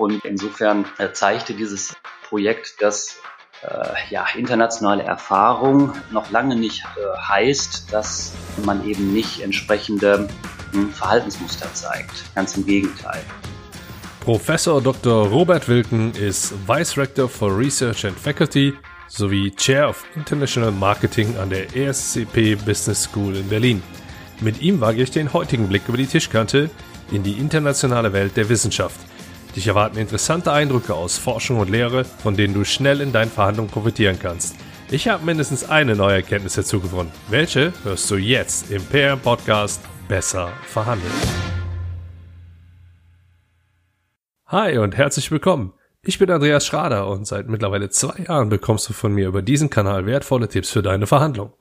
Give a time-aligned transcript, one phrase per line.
[0.00, 1.94] Und insofern äh, zeigte dieses
[2.26, 3.18] Projekt, dass
[3.62, 3.68] äh,
[4.08, 8.32] ja, internationale Erfahrung noch lange nicht äh, heißt, dass
[8.64, 10.26] man eben nicht entsprechende
[10.72, 12.34] hm, Verhaltensmuster zeigt.
[12.34, 13.22] Ganz im Gegenteil.
[14.20, 15.26] Professor Dr.
[15.26, 18.72] Robert Wilken ist Vice Rector for Research and Faculty
[19.06, 23.82] sowie Chair of International Marketing an der ESCP Business School in Berlin.
[24.40, 26.70] Mit ihm wage ich den heutigen Blick über die Tischkante
[27.12, 28.98] in die internationale Welt der Wissenschaft.
[29.56, 33.70] Dich erwarten interessante Eindrücke aus Forschung und Lehre, von denen du schnell in deinen Verhandlungen
[33.70, 34.54] profitieren kannst.
[34.92, 36.80] Ich habe mindestens eine neue Erkenntnis dazu.
[37.28, 41.12] Welche hörst du jetzt im PM Podcast Besser verhandeln?
[44.46, 45.72] Hi und herzlich willkommen.
[46.02, 49.68] Ich bin Andreas Schrader und seit mittlerweile zwei Jahren bekommst du von mir über diesen
[49.68, 51.52] Kanal wertvolle Tipps für deine Verhandlung.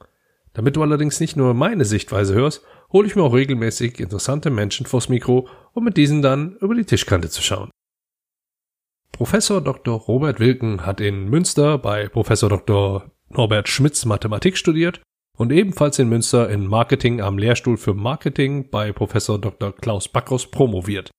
[0.54, 4.86] Damit du allerdings nicht nur meine Sichtweise hörst, hole ich mir auch regelmäßig interessante Menschen
[4.86, 7.70] vors Mikro, um mit diesen dann über die Tischkante zu schauen.
[9.12, 10.00] Professor Dr.
[10.00, 13.12] Robert Wilken hat in Münster bei Professor Dr.
[13.30, 15.02] Norbert Schmitz Mathematik studiert
[15.38, 19.74] und ebenfalls in Münster in Marketing am Lehrstuhl für Marketing bei Professor Dr.
[19.74, 21.12] Klaus Backros promoviert.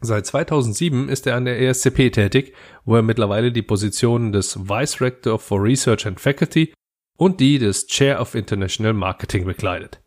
[0.00, 5.00] Seit 2007 ist er an der ESCP tätig, wo er mittlerweile die Positionen des Vice
[5.00, 6.72] Rector for Research and Faculty
[7.16, 10.02] und die des Chair of International Marketing bekleidet.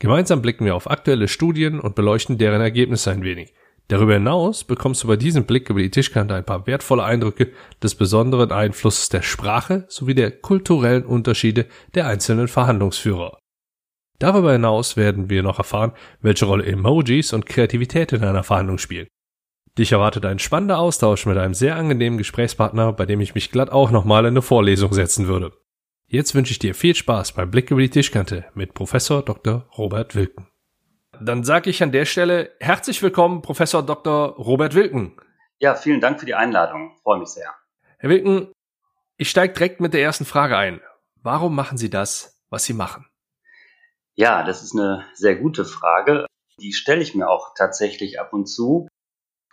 [0.00, 3.54] Gemeinsam blicken wir auf aktuelle Studien und beleuchten deren Ergebnisse ein wenig.
[3.88, 7.94] Darüber hinaus bekommst du bei diesem Blick über die Tischkante ein paar wertvolle Eindrücke des
[7.94, 13.38] besonderen Einflusses der Sprache sowie der kulturellen Unterschiede der einzelnen Verhandlungsführer.
[14.18, 19.06] Darüber hinaus werden wir noch erfahren, welche Rolle Emojis und Kreativität in einer Verhandlung spielen.
[19.78, 23.70] Dich erwartet ein spannender Austausch mit einem sehr angenehmen Gesprächspartner, bei dem ich mich glatt
[23.70, 25.52] auch nochmal in eine Vorlesung setzen würde.
[26.10, 29.68] Jetzt wünsche ich dir viel Spaß beim Blick über die Tischkante mit Professor Dr.
[29.78, 30.48] Robert Wilken.
[31.20, 34.36] Dann sage ich an der Stelle herzlich willkommen, Professor Dr.
[34.36, 35.16] Robert Wilken.
[35.58, 36.96] Ja, vielen Dank für die Einladung.
[37.02, 37.52] Freue mich sehr.
[37.98, 38.52] Herr Wilken,
[39.16, 40.80] ich steige direkt mit der ersten Frage ein.
[41.16, 43.06] Warum machen Sie das, was Sie machen?
[44.14, 46.26] Ja, das ist eine sehr gute Frage.
[46.60, 48.86] Die stelle ich mir auch tatsächlich ab und zu.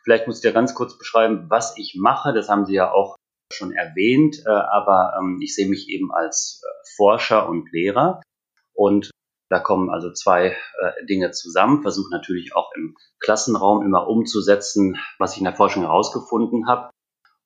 [0.03, 2.34] Vielleicht muss ich ja ganz kurz beschreiben, was ich mache.
[2.34, 3.16] Das haben Sie ja auch
[3.51, 8.22] schon erwähnt, äh, aber ähm, ich sehe mich eben als äh, Forscher und Lehrer.
[8.73, 9.09] Und
[9.50, 10.47] da kommen also zwei
[10.79, 15.83] äh, Dinge zusammen, versuche natürlich auch im Klassenraum immer umzusetzen, was ich in der Forschung
[15.83, 16.89] herausgefunden habe.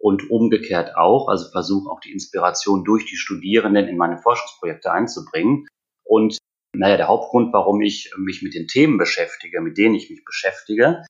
[0.01, 5.67] Und umgekehrt auch, also versuche auch die Inspiration durch die Studierenden in meine Forschungsprojekte einzubringen.
[6.05, 6.37] Und
[6.73, 11.03] naja, der Hauptgrund, warum ich mich mit den Themen beschäftige, mit denen ich mich beschäftige,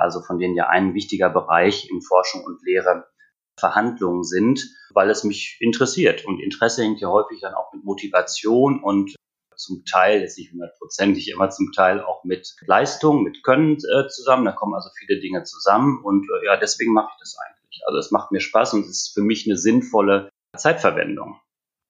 [0.00, 3.10] also von denen ja ein wichtiger Bereich in Forschung und Lehre
[3.58, 6.24] Verhandlungen sind, weil es mich interessiert.
[6.24, 9.14] Und Interesse hängt ja häufig dann auch mit Motivation und
[9.60, 14.44] zum Teil, jetzt nicht hundertprozentig, immer zum Teil auch mit Leistung, mit Können äh, zusammen.
[14.44, 17.82] Da kommen also viele Dinge zusammen und äh, ja, deswegen mache ich das eigentlich.
[17.86, 21.40] Also es macht mir Spaß und es ist für mich eine sinnvolle Zeitverwendung.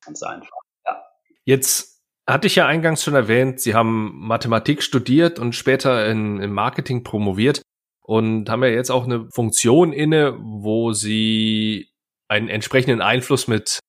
[0.04, 0.58] Ganz einfach.
[0.86, 1.02] Ja.
[1.44, 6.52] Jetzt hatte ich ja eingangs schon erwähnt, Sie haben Mathematik studiert und später in, in
[6.52, 7.62] Marketing promoviert
[8.02, 11.90] und haben ja jetzt auch eine Funktion inne, wo sie
[12.28, 13.80] einen entsprechenden Einfluss mit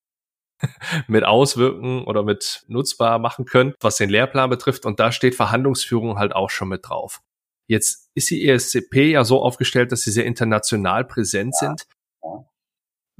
[1.07, 4.85] mit auswirken oder mit nutzbar machen können, was den Lehrplan betrifft.
[4.85, 7.21] Und da steht Verhandlungsführung halt auch schon mit drauf.
[7.67, 11.67] Jetzt ist die ESCP ja so aufgestellt, dass sie sehr international präsent ja.
[11.69, 11.87] sind.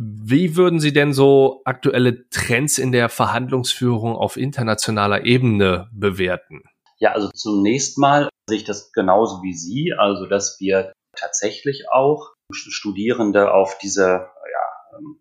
[0.04, 6.64] Wie würden Sie denn so aktuelle Trends in der Verhandlungsführung auf internationaler Ebene bewerten?
[6.98, 12.34] Ja, also zunächst mal sehe ich das genauso wie Sie, also dass wir tatsächlich auch
[12.52, 15.21] Studierende auf diese ja, ähm,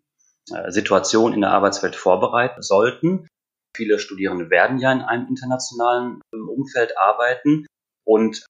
[0.69, 3.27] Situation in der Arbeitswelt vorbereiten sollten.
[3.75, 7.65] Viele Studierende werden ja in einem internationalen ähm, Umfeld arbeiten
[8.05, 8.45] und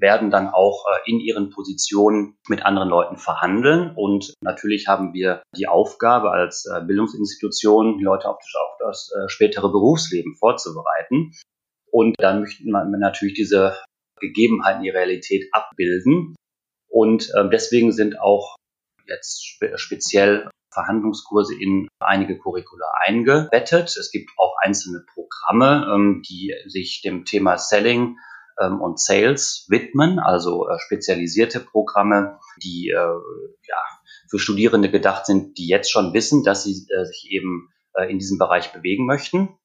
[0.00, 3.94] werden dann auch äh, in ihren Positionen mit anderen Leuten verhandeln.
[3.96, 8.38] Und natürlich haben wir die Aufgabe als äh, Bildungsinstitution, die Leute auf
[8.78, 11.32] das spätere Berufsleben vorzubereiten.
[11.90, 13.76] Und dann möchten wir natürlich diese
[14.20, 16.34] Gegebenheiten, die Realität abbilden.
[16.88, 18.56] Und äh, deswegen sind auch
[19.06, 23.96] jetzt spe speziell Verhandlungskurse in einige Curricula eingebettet.
[23.96, 28.18] Es gibt auch einzelne Programme, ähm, die sich dem Thema Selling
[28.60, 33.76] ähm, und Sales widmen, also äh, spezialisierte Programme, die äh, ja,
[34.28, 37.70] für Studierende gedacht sind, die jetzt schon wissen, dass sie äh, sich eben
[38.08, 39.56] in diesem Bereich bewegen möchten.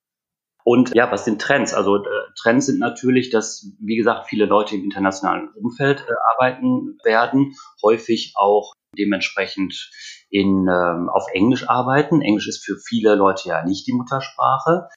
[0.63, 1.73] Und ja, was sind Trends?
[1.73, 2.03] Also
[2.39, 6.05] Trends sind natürlich, dass, wie gesagt, viele Leute im internationalen Umfeld
[6.35, 9.91] arbeiten werden, häufig auch dementsprechend
[10.29, 12.21] in, ähm, auf Englisch arbeiten.
[12.21, 14.89] Englisch ist für viele Leute ja nicht die Muttersprache.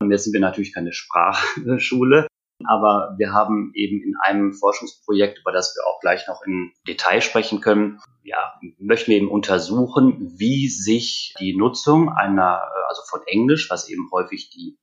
[0.00, 2.26] Und jetzt sind wir natürlich keine Sprachschule.
[2.66, 7.20] Aber wir haben eben in einem Forschungsprojekt, über das wir auch gleich noch in Detail
[7.20, 13.70] sprechen können, ja, möchten wir eben untersuchen, wie sich die Nutzung einer, also von Englisch,
[13.70, 14.76] was eben häufig die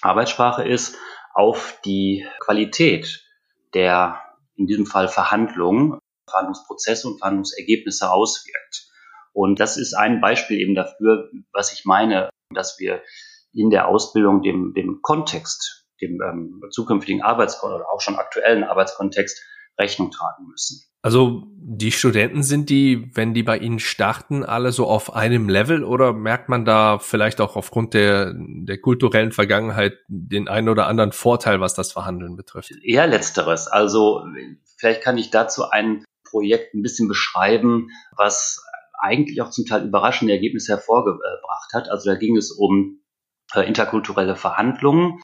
[0.00, 0.96] Arbeitssprache ist,
[1.34, 3.24] auf die Qualität
[3.74, 4.22] der,
[4.54, 8.88] in diesem Fall Verhandlungen, Verhandlungsprozesse und Verhandlungsergebnisse auswirkt.
[9.32, 13.02] Und das ist ein Beispiel eben dafür, was ich meine, dass wir
[13.52, 19.40] in der Ausbildung dem, dem Kontext, dem ähm, zukünftigen Arbeits- oder auch schon aktuellen Arbeitskontext
[19.78, 20.82] Rechnung tragen müssen.
[21.02, 25.84] Also die Studenten sind die, wenn die bei Ihnen starten, alle so auf einem Level
[25.84, 31.12] oder merkt man da vielleicht auch aufgrund der, der kulturellen Vergangenheit den einen oder anderen
[31.12, 32.72] Vorteil, was das Verhandeln betrifft?
[32.82, 33.68] Eher letzteres.
[33.68, 34.24] Also
[34.76, 38.64] vielleicht kann ich dazu ein Projekt ein bisschen beschreiben, was
[39.00, 41.88] eigentlich auch zum Teil überraschende Ergebnisse hervorgebracht hat.
[41.88, 43.00] Also da ging es um
[43.54, 45.20] äh, interkulturelle Verhandlungen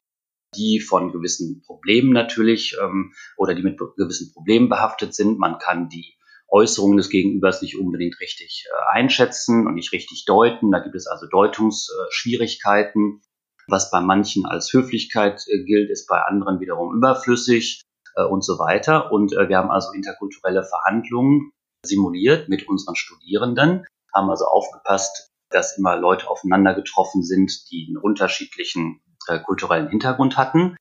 [0.57, 5.39] die von gewissen Problemen natürlich ähm, oder die mit gewissen Problemen behaftet sind.
[5.39, 6.17] Man kann die
[6.49, 10.71] Äußerungen des Gegenübers nicht unbedingt richtig äh, einschätzen und nicht richtig deuten.
[10.71, 13.23] Da gibt es also Deutungsschwierigkeiten.
[13.67, 17.83] Was bei manchen als Höflichkeit äh, gilt, ist bei anderen wiederum überflüssig
[18.17, 19.13] äh, und so weiter.
[19.13, 21.53] Und äh, wir haben also interkulturelle Verhandlungen
[21.85, 23.85] simuliert mit unseren Studierenden,
[24.15, 30.37] haben also aufgepasst, dass immer Leute aufeinander getroffen sind, die einen unterschiedlichen äh, kulturellen Hintergrund
[30.37, 30.77] hatten.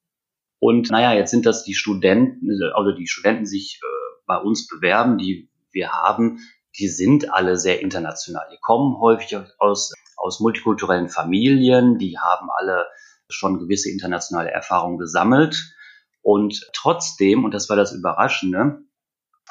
[0.60, 5.18] Und naja, jetzt sind das die Studenten, also die Studenten sich äh, bei uns bewerben,
[5.18, 6.40] die wir haben,
[6.80, 8.48] die sind alle sehr international.
[8.52, 12.88] Die kommen häufig aus, aus multikulturellen Familien, die haben alle
[13.30, 15.76] schon gewisse internationale Erfahrungen gesammelt.
[16.24, 18.80] Und trotzdem, und das war das Überraschende,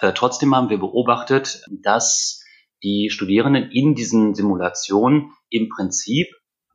[0.01, 2.43] äh, trotzdem haben wir beobachtet, dass
[2.83, 6.29] die Studierenden in diesen Simulationen im Prinzip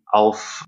[0.05, 0.63] auf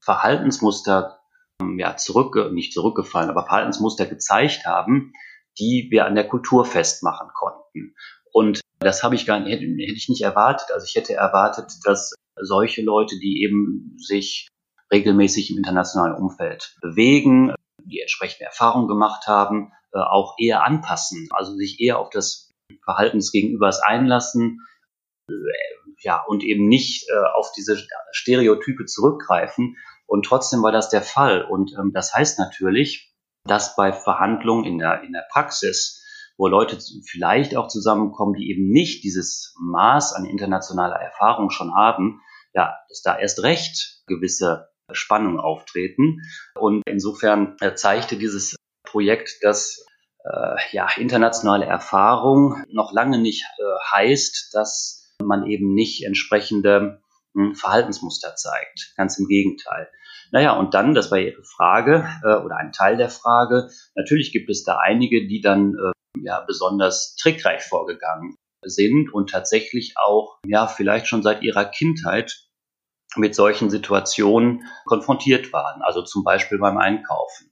[0.00, 1.20] Verhaltensmuster
[1.60, 5.12] ähm, ja, zurück, nicht zurückgefallen, aber Verhaltensmuster gezeigt haben,
[5.58, 7.94] die wir an der Kultur festmachen konnten.
[8.32, 10.68] Und das habe ich gar nicht, hätte, hätte ich nicht erwartet.
[10.72, 14.48] Also ich hätte erwartet, dass solche Leute, die eben sich
[14.90, 17.54] regelmäßig im internationalen Umfeld bewegen,
[17.86, 22.52] die entsprechende Erfahrungen gemacht haben, äh, auch eher anpassen, also sich eher auf das
[22.84, 24.60] Verhalten des Gegenübers einlassen,
[25.28, 25.34] äh,
[26.02, 27.76] ja, und eben nicht äh, auf diese
[28.12, 29.76] Stereotype zurückgreifen,
[30.10, 31.44] und trotzdem war das der Fall.
[31.44, 36.04] Und ähm, das heißt natürlich, dass bei Verhandlungen in der, in der Praxis,
[36.36, 42.20] wo Leute vielleicht auch zusammenkommen, die eben nicht dieses Maß an internationaler Erfahrung schon haben,
[42.54, 46.22] ja, dass da erst recht gewisse Spannungen auftreten.
[46.58, 49.84] Und insofern äh, zeigte dieses Projekt, dass
[50.24, 57.02] äh, ja, internationale Erfahrung noch lange nicht äh, heißt, dass man eben nicht entsprechende
[57.34, 58.92] hm, Verhaltensmuster zeigt.
[58.96, 59.88] Ganz im Gegenteil.
[60.32, 64.50] Naja, und dann, das war Ihre Frage äh, oder ein Teil der Frage, natürlich gibt
[64.50, 70.66] es da einige, die dann äh, ja besonders trickreich vorgegangen sind und tatsächlich auch ja
[70.66, 72.49] vielleicht schon seit ihrer Kindheit
[73.16, 75.82] mit solchen Situationen konfrontiert waren.
[75.82, 77.50] Also zum Beispiel beim Einkaufen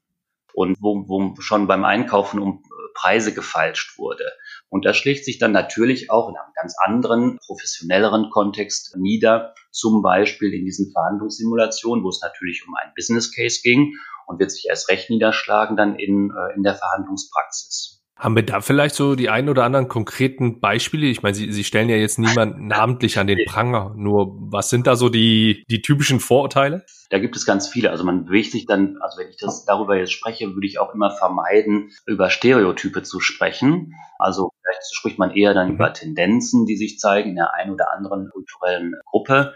[0.55, 4.25] und wo, wo schon beim Einkaufen um äh, Preise gefeilscht wurde.
[4.69, 10.03] Und das schlägt sich dann natürlich auch in einem ganz anderen, professionelleren Kontext nieder, zum
[10.03, 13.95] Beispiel in diesen Verhandlungssimulationen, wo es natürlich um einen Business Case ging
[14.27, 17.98] und wird sich erst recht niederschlagen dann in, äh, in der Verhandlungspraxis.
[18.19, 21.07] Haben wir da vielleicht so die ein oder anderen konkreten Beispiele?
[21.07, 23.95] Ich meine, Sie, Sie stellen ja jetzt niemanden namentlich an den Pranger.
[23.97, 26.85] Nur was sind da so die, die typischen Vorurteile?
[27.11, 27.91] Da gibt es ganz viele.
[27.91, 30.93] Also man bewegt sich dann, also wenn ich das darüber jetzt spreche, würde ich auch
[30.95, 33.95] immer vermeiden, über Stereotype zu sprechen.
[34.19, 35.75] Also vielleicht spricht man eher dann mhm.
[35.75, 39.55] über Tendenzen, die sich zeigen in der einen oder anderen kulturellen Gruppe.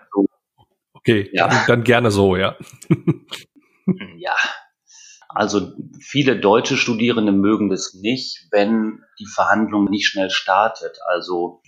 [0.00, 0.26] Also,
[0.94, 1.46] okay, ja.
[1.46, 2.56] dann, dann gerne so, ja.
[4.16, 4.34] ja,
[5.34, 10.98] also viele deutsche Studierende mögen das nicht, wenn die Verhandlung nicht schnell startet.
[11.06, 11.60] Also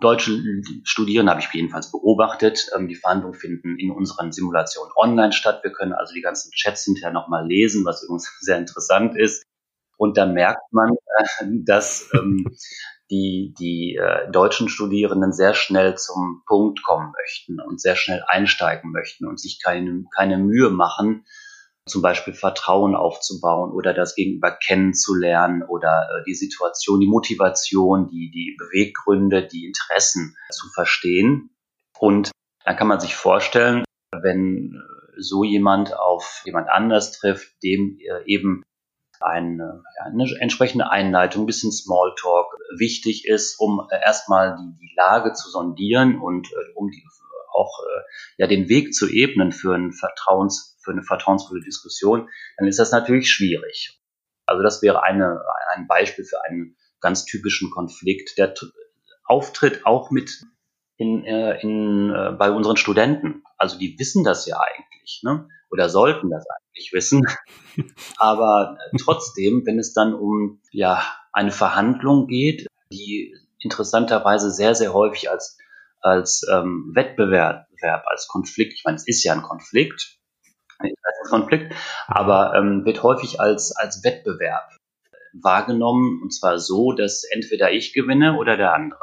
[0.00, 0.40] deutsche
[0.84, 2.70] Studierende habe ich jedenfalls beobachtet.
[2.76, 5.64] Ähm, die Verhandlungen finden in unseren Simulationen online statt.
[5.64, 9.44] Wir können also die ganzen Chats hinterher nochmal lesen, was übrigens sehr interessant ist.
[9.96, 12.46] Und da merkt man, äh, dass ähm,
[13.10, 18.92] die, die äh, deutschen Studierenden sehr schnell zum Punkt kommen möchten und sehr schnell einsteigen
[18.92, 21.24] möchten und sich keine, keine Mühe machen,
[21.90, 28.30] zum Beispiel Vertrauen aufzubauen oder das Gegenüber kennenzulernen oder äh, die Situation, die Motivation, die,
[28.30, 31.50] die Beweggründe, die Interessen zu verstehen.
[31.98, 32.30] Und
[32.64, 34.80] dann kann man sich vorstellen, wenn
[35.18, 38.62] so jemand auf jemand anders trifft, dem äh, eben
[39.20, 42.46] eine, eine entsprechende Einleitung, ein bisschen Smalltalk
[42.78, 47.04] wichtig ist, um äh, erstmal die, die Lage zu sondieren und um die,
[47.52, 47.82] auch
[48.38, 52.92] ja den Weg zu ebnen für ein Vertrauens für eine vertrauensvolle Diskussion, dann ist das
[52.92, 54.00] natürlich schwierig.
[54.46, 55.42] Also das wäre eine,
[55.74, 58.54] ein Beispiel für einen ganz typischen Konflikt, der
[59.24, 60.44] auftritt auch mit
[60.96, 63.42] in, äh, in, äh, bei unseren Studenten.
[63.56, 65.48] Also die wissen das ja eigentlich, ne?
[65.70, 67.24] oder sollten das eigentlich wissen.
[68.16, 75.30] Aber trotzdem, wenn es dann um ja eine Verhandlung geht, die interessanterweise sehr, sehr häufig
[75.30, 75.58] als,
[76.00, 77.66] als ähm, Wettbewerb,
[78.06, 80.18] als Konflikt, ich meine, es ist ja ein Konflikt,
[80.80, 80.94] ein
[81.28, 81.74] Konflikt,
[82.06, 84.70] aber ähm, wird häufig als, als Wettbewerb
[85.32, 88.98] wahrgenommen, und zwar so, dass entweder ich gewinne oder der andere.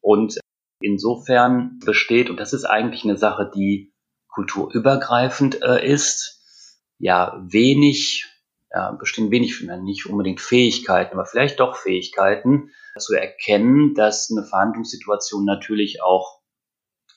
[0.00, 0.38] Und
[0.80, 3.92] insofern besteht, und das ist eigentlich eine Sache, die
[4.28, 8.26] kulturübergreifend äh, ist, ja, wenig,
[8.70, 15.44] ja, bestehen wenig, nicht unbedingt Fähigkeiten, aber vielleicht doch Fähigkeiten zu erkennen, dass eine Verhandlungssituation
[15.44, 16.40] natürlich auch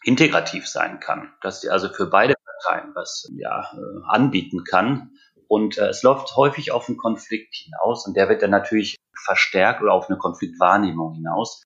[0.03, 5.11] integrativ sein kann, dass die also für beide Parteien was ja, äh, anbieten kann.
[5.47, 9.81] Und äh, es läuft häufig auf einen Konflikt hinaus und der wird dann natürlich verstärkt
[9.81, 11.63] oder auf eine Konfliktwahrnehmung hinaus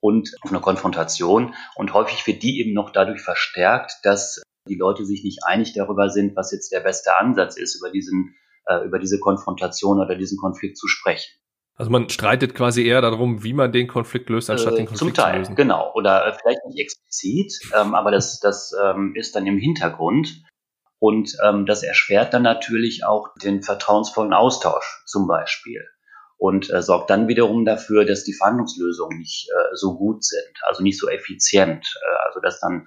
[0.00, 1.54] und auf eine Konfrontation.
[1.74, 6.08] Und häufig wird die eben noch dadurch verstärkt, dass die Leute sich nicht einig darüber
[6.08, 8.36] sind, was jetzt der beste Ansatz ist, über diesen,
[8.66, 11.32] äh, über diese Konfrontation oder diesen Konflikt zu sprechen.
[11.76, 15.16] Also man streitet quasi eher darum, wie man den Konflikt löst, anstatt äh, den Konflikt
[15.16, 15.56] Zum Teil, zu lösen.
[15.56, 15.92] genau.
[15.94, 20.42] Oder äh, vielleicht nicht explizit, ähm, aber das, das ähm, ist dann im Hintergrund.
[21.00, 25.82] Und ähm, das erschwert dann natürlich auch den vertrauensvollen Austausch zum Beispiel
[26.38, 30.82] und äh, sorgt dann wiederum dafür, dass die Verhandlungslösungen nicht äh, so gut sind, also
[30.82, 32.86] nicht so effizient, äh, also dass dann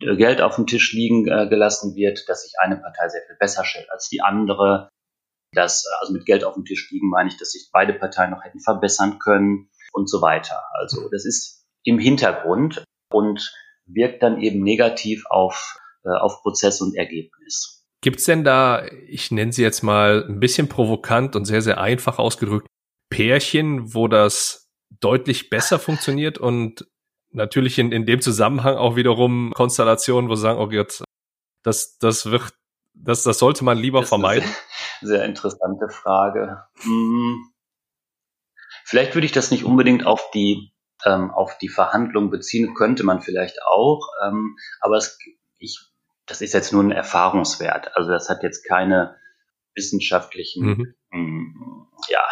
[0.00, 3.36] äh, Geld auf dem Tisch liegen äh, gelassen wird, dass sich eine Partei sehr viel
[3.38, 4.88] besser stellt als die andere.
[5.54, 8.30] Dass, äh, also mit Geld auf dem Tisch liegen meine ich, dass sich beide Parteien
[8.30, 10.62] noch hätten verbessern können und so weiter.
[10.74, 13.52] Also das ist im Hintergrund und
[13.86, 17.84] wirkt dann eben negativ auf, äh, auf Prozess und Ergebnis.
[18.00, 22.18] Gibt's denn da, ich nenne sie jetzt mal ein bisschen provokant und sehr, sehr einfach
[22.18, 22.66] ausgedrückt,
[23.10, 24.68] Pärchen, wo das
[25.00, 26.86] deutlich besser funktioniert und
[27.30, 31.02] natürlich in, in dem Zusammenhang auch wiederum Konstellationen, wo sie sagen, oh Gott,
[31.62, 32.52] das, das wird,
[32.94, 34.48] das, das sollte man lieber vermeiden?
[35.00, 36.64] Sehr, sehr interessante Frage.
[36.80, 37.50] Hm.
[38.84, 40.72] Vielleicht würde ich das nicht unbedingt auf die,
[41.04, 45.18] ähm, auf die Verhandlung beziehen, könnte man vielleicht auch, ähm, aber es,
[45.58, 45.80] ich,
[46.26, 47.96] das ist jetzt nur ein Erfahrungswert.
[47.96, 49.16] Also das hat jetzt keine
[49.74, 50.94] wissenschaftlichen mhm.
[51.10, 52.22] mh, hm, ja,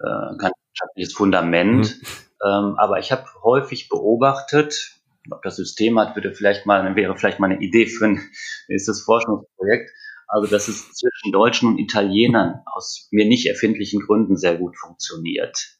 [0.00, 1.96] äh, kein wissenschaftliches Fundament.
[2.00, 2.06] Mhm.
[2.46, 4.97] Ähm, aber ich habe häufig beobachtet,
[5.30, 8.20] ob das System hat, würde vielleicht mal, wäre vielleicht mal eine Idee für ein
[8.68, 9.90] nächstes Forschungsprojekt.
[10.26, 15.78] Also, dass es zwischen Deutschen und Italienern aus mir nicht erfindlichen Gründen sehr gut funktioniert.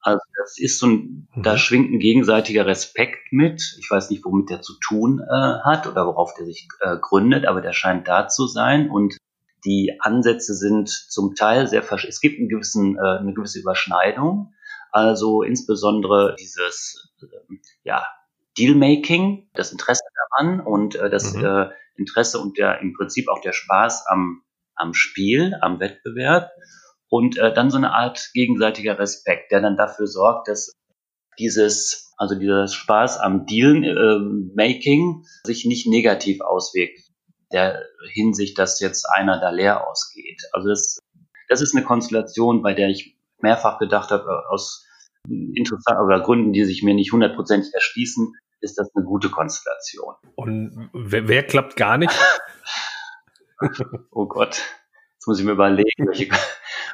[0.00, 1.42] Also, das ist so ein, mhm.
[1.42, 3.76] da schwingt ein gegenseitiger Respekt mit.
[3.78, 7.46] Ich weiß nicht, womit der zu tun äh, hat oder worauf der sich äh, gründet,
[7.46, 8.90] aber der scheint da zu sein.
[8.90, 9.16] Und
[9.64, 14.54] die Ansätze sind zum Teil sehr versch Es gibt einen gewissen, äh, eine gewisse Überschneidung.
[14.90, 17.26] Also insbesondere dieses äh,
[17.84, 18.06] ja,
[18.58, 21.44] Dealmaking, das Interesse daran und äh, das mhm.
[21.44, 24.42] äh, Interesse und der im Prinzip auch der Spaß am,
[24.74, 26.50] am Spiel, am Wettbewerb
[27.08, 30.72] und äh, dann so eine Art gegenseitiger Respekt, der dann dafür sorgt, dass
[31.38, 37.00] dieses, also dieser Spaß am Deal-Making äh, sich nicht negativ auswirkt
[37.52, 40.42] der Hinsicht, dass jetzt einer da leer ausgeht.
[40.52, 40.98] Also das,
[41.48, 44.86] das ist eine Konstellation, bei der ich mehrfach gedacht habe, äh, aus
[45.28, 50.14] interessanten oder Gründen, die sich mir nicht hundertprozentig erschließen, ist das eine gute Konstellation.
[50.36, 52.12] Und wer, wer klappt gar nicht?
[54.10, 54.62] oh Gott,
[55.14, 56.28] jetzt muss ich mir überlegen, welche,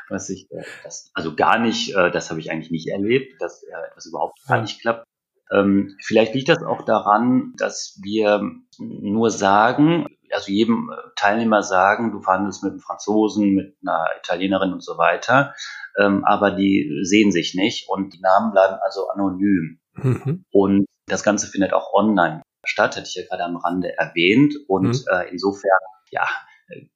[0.09, 3.63] was ich, äh, das, also gar nicht, äh, das habe ich eigentlich nicht erlebt, dass
[3.63, 5.05] etwas überhaupt gar nicht klappt.
[5.51, 8.43] Ähm, vielleicht liegt das auch daran, dass wir
[8.79, 14.83] nur sagen, also jedem Teilnehmer sagen, du verhandelst mit einem Franzosen, mit einer Italienerin und
[14.83, 15.55] so weiter,
[15.99, 19.81] ähm, aber die sehen sich nicht und die Namen bleiben also anonym.
[19.95, 20.45] Mhm.
[20.51, 24.55] Und das Ganze findet auch online statt, hätte ich ja gerade am Rande erwähnt.
[24.69, 25.05] Und mhm.
[25.11, 25.81] äh, insofern,
[26.11, 26.27] ja,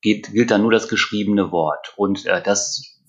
[0.01, 1.95] geht, gilt da nur das geschriebene Wort.
[1.97, 3.01] Und äh, das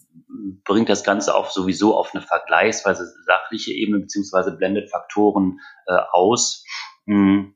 [0.64, 6.64] bringt das Ganze auch sowieso auf eine vergleichsweise sachliche Ebene, beziehungsweise blendet Faktoren äh, aus,
[7.06, 7.52] mh,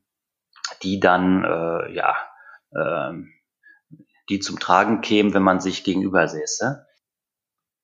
[0.82, 2.27] die dann, äh, ja, äh,
[4.28, 6.86] die zum Tragen kämen, wenn man sich gegenüber säße.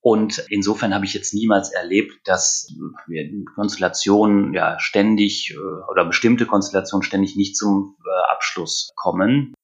[0.04, 2.70] Und insofern habe ich jetzt niemals erlebt, dass
[3.06, 3.24] wir
[3.54, 9.54] Konstellationen ja ständig äh, oder bestimmte Konstellationen ständig nicht zum äh, Abschluss kommen.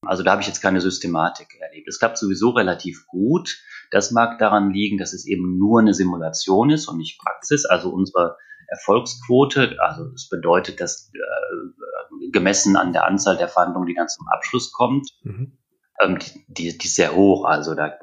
[0.00, 1.88] Also da habe ich jetzt keine Systematik erlebt.
[1.88, 3.58] Es klappt sowieso relativ gut.
[3.90, 7.66] Das mag daran liegen, dass es eben nur eine Simulation ist und nicht Praxis.
[7.66, 8.38] Also unsere
[8.68, 11.93] Erfolgsquote, also es bedeutet, dass äh,
[12.34, 15.56] gemessen an der Anzahl der Verhandlungen, die dann zum Abschluss kommt, mhm.
[16.02, 17.94] ähm, die, die, die ist sehr hoch, also da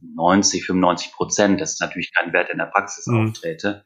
[0.00, 3.28] 90, 95 Prozent, das ist natürlich kein Wert in der Praxis mhm.
[3.28, 3.84] auftrete.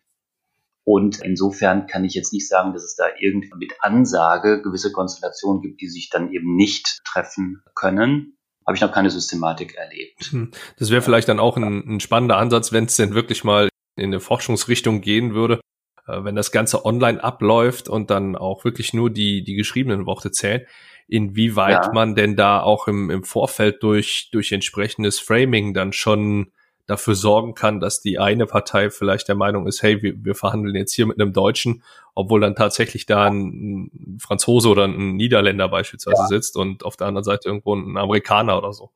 [0.85, 5.63] Und insofern kann ich jetzt nicht sagen, dass es da irgendwie mit Ansage gewisse Konstellationen
[5.63, 8.37] gibt, die sich dann eben nicht treffen können.
[8.67, 10.25] Habe ich noch keine Systematik erlebt.
[10.31, 10.51] Hm.
[10.79, 14.07] Das wäre vielleicht dann auch ein, ein spannender Ansatz, wenn es denn wirklich mal in
[14.07, 15.61] eine Forschungsrichtung gehen würde,
[16.07, 20.67] wenn das Ganze online abläuft und dann auch wirklich nur die, die geschriebenen Worte zählen,
[21.09, 21.93] inwieweit ja.
[21.93, 26.53] man denn da auch im, im Vorfeld durch, durch entsprechendes Framing dann schon
[26.87, 30.75] dafür sorgen kann, dass die eine Partei vielleicht der Meinung ist, hey, wir, wir verhandeln
[30.75, 31.83] jetzt hier mit einem Deutschen,
[32.15, 36.27] obwohl dann tatsächlich da ein, ein Franzose oder ein Niederländer beispielsweise ja.
[36.27, 38.91] sitzt und auf der anderen Seite irgendwo ein Amerikaner oder so.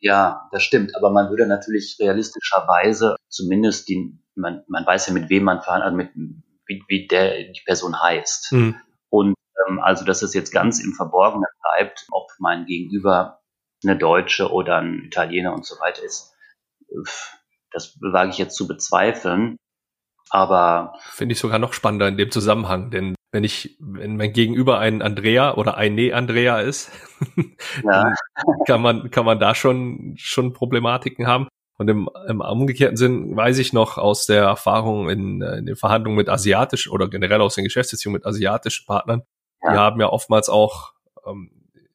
[0.00, 0.94] Ja, das stimmt.
[0.96, 5.86] Aber man würde natürlich realistischerweise zumindest die, man, man weiß ja, mit wem man verhandelt,
[5.86, 6.10] also mit,
[6.66, 8.52] wie, wie der, die Person heißt.
[8.52, 8.76] Mhm.
[9.10, 9.34] Und
[9.66, 13.40] ähm, also, dass es jetzt ganz im Verborgenen bleibt, ob mein Gegenüber
[13.84, 16.34] eine Deutsche oder ein Italiener und so weiter ist,
[17.70, 19.56] das wage ich jetzt zu bezweifeln.
[20.30, 24.78] Aber finde ich sogar noch spannender in dem Zusammenhang, denn wenn ich, wenn mein Gegenüber
[24.78, 26.90] ein Andrea oder ein Nee Andrea ist,
[27.84, 28.14] ja.
[28.66, 31.48] kann man, kann man da schon, schon Problematiken haben.
[31.76, 36.16] Und im, im umgekehrten Sinn weiß ich noch aus der Erfahrung in, in den Verhandlungen
[36.16, 39.22] mit asiatischen oder generell aus den Geschäftsbeziehungen mit asiatischen Partnern,
[39.62, 39.72] ja.
[39.72, 40.92] die haben ja oftmals auch,
[41.26, 41.50] ähm,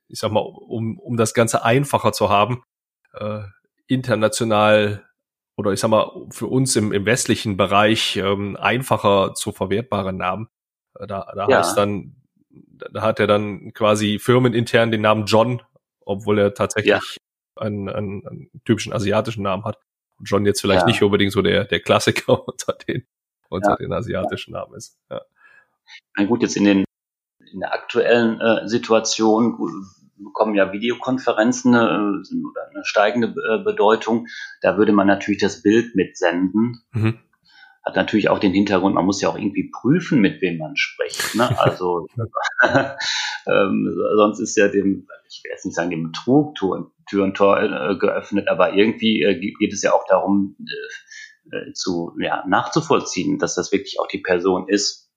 [0.07, 2.63] ich sag mal, um, um das Ganze einfacher zu haben,
[3.13, 3.41] äh,
[3.87, 5.05] international
[5.55, 10.49] oder ich sag mal für uns im, im westlichen Bereich ähm, einfacher zu verwertbaren Namen.
[10.97, 11.59] Äh, da, da ja.
[11.59, 12.15] heißt dann,
[12.91, 15.61] da hat er dann quasi firmenintern den Namen John,
[16.05, 17.17] obwohl er tatsächlich.
[17.59, 19.77] Einen, einen, einen typischen asiatischen Namen hat.
[20.17, 20.87] Und John jetzt vielleicht ja.
[20.87, 23.07] nicht unbedingt so der, der Klassiker unter den,
[23.49, 24.97] unter den asiatischen Namen ist.
[25.09, 25.21] Ja.
[26.17, 26.85] Na gut, jetzt in den
[27.51, 29.57] in der aktuellen äh, Situation
[30.17, 34.27] bekommen ja Videokonferenzen eine, äh, eine steigende äh, Bedeutung.
[34.61, 36.83] Da würde man natürlich das Bild mitsenden.
[36.91, 37.19] Mhm.
[37.85, 41.35] Hat natürlich auch den Hintergrund, man muss ja auch irgendwie prüfen, mit wem man spricht.
[41.35, 41.49] Ne?
[41.57, 42.07] Also
[43.47, 47.35] ähm, sonst ist ja dem, ich will jetzt nicht sagen, dem Betrug Tür, Tür und
[47.35, 52.43] Tor äh, geöffnet, aber irgendwie äh, geht es ja auch darum, äh, äh, zu ja,
[52.47, 55.09] nachzuvollziehen, dass das wirklich auch die Person ist,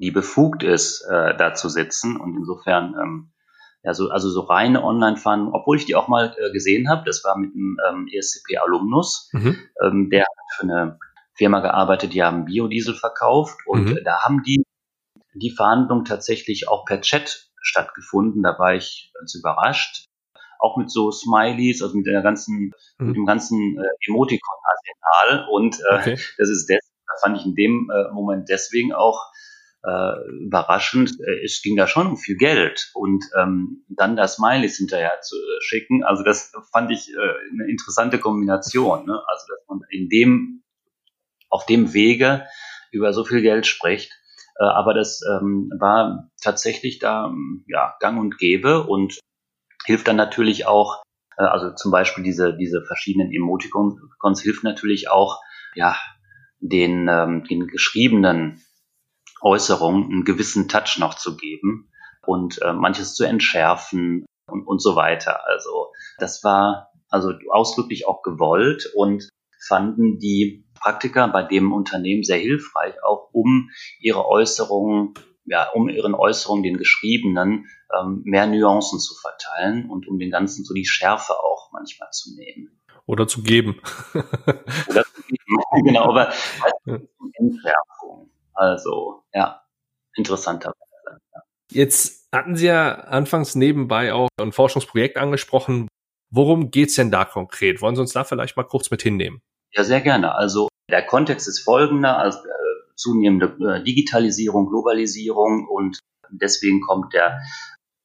[0.00, 2.16] die befugt ist, äh, da zu sitzen.
[2.16, 3.32] Und insofern ähm,
[3.82, 7.22] ja, so, also so reine Online-Fahnen, obwohl ich die auch mal äh, gesehen habe, das
[7.24, 9.58] war mit einem ähm, ESCP-Alumnus, mhm.
[9.82, 10.98] ähm, der hat für eine
[11.36, 14.00] Firma gearbeitet, die haben Biodiesel verkauft und mhm.
[14.04, 14.64] da haben die
[15.34, 18.42] die Verhandlung tatsächlich auch per Chat stattgefunden.
[18.42, 20.06] Da war ich ganz überrascht.
[20.58, 23.06] Auch mit so Smileys, also mit der ganzen, mhm.
[23.06, 25.48] mit dem ganzen äh, Emoticon-Arsenal.
[25.50, 26.18] Und äh, okay.
[26.38, 26.78] das ist das,
[27.22, 29.30] fand ich in dem äh, Moment deswegen auch
[29.84, 34.78] äh, überraschend, äh, es ging da schon um viel Geld und ähm, dann das Smileys
[34.78, 39.22] hinterher zu äh, schicken, also das fand ich äh, eine interessante Kombination, ne?
[39.26, 40.62] also dass man in dem,
[41.48, 42.46] auf dem Wege
[42.90, 44.12] über so viel Geld spricht,
[44.58, 47.32] äh, aber das ähm, war tatsächlich da
[47.68, 49.18] ja gang und gäbe und
[49.84, 51.02] hilft dann natürlich auch,
[51.38, 55.40] äh, also zum Beispiel diese diese verschiedenen Emoticons hilft natürlich auch
[55.74, 55.96] ja
[56.60, 58.62] den, ähm, den geschriebenen
[59.40, 61.90] Äußerung einen gewissen Touch noch zu geben
[62.26, 65.46] und äh, manches zu entschärfen und, und so weiter.
[65.46, 69.28] Also das war also ausdrücklich auch gewollt und
[69.66, 76.14] fanden die Praktiker bei dem Unternehmen sehr hilfreich, auch um ihre Äußerungen, ja, um ihren
[76.14, 77.66] Äußerungen, den geschriebenen,
[77.98, 82.34] ähm, mehr Nuancen zu verteilen und um den Ganzen so die Schärfe auch manchmal zu
[82.34, 82.80] nehmen.
[83.06, 83.80] Oder zu geben.
[84.14, 88.30] Oder zu geben, genau, aber halt Entschärfung.
[88.54, 89.62] Also, ja,
[90.16, 90.72] interessanter.
[91.34, 91.42] Ja.
[91.70, 95.88] Jetzt hatten Sie ja anfangs nebenbei auch ein Forschungsprojekt angesprochen.
[96.30, 97.80] Worum geht's denn da konkret?
[97.80, 99.40] Wollen Sie uns da vielleicht mal kurz mit hinnehmen?
[99.72, 100.34] Ja, sehr gerne.
[100.34, 105.98] Also der Kontext ist folgender, also äh, zunehmende äh, Digitalisierung, Globalisierung und
[106.30, 107.40] deswegen kommt der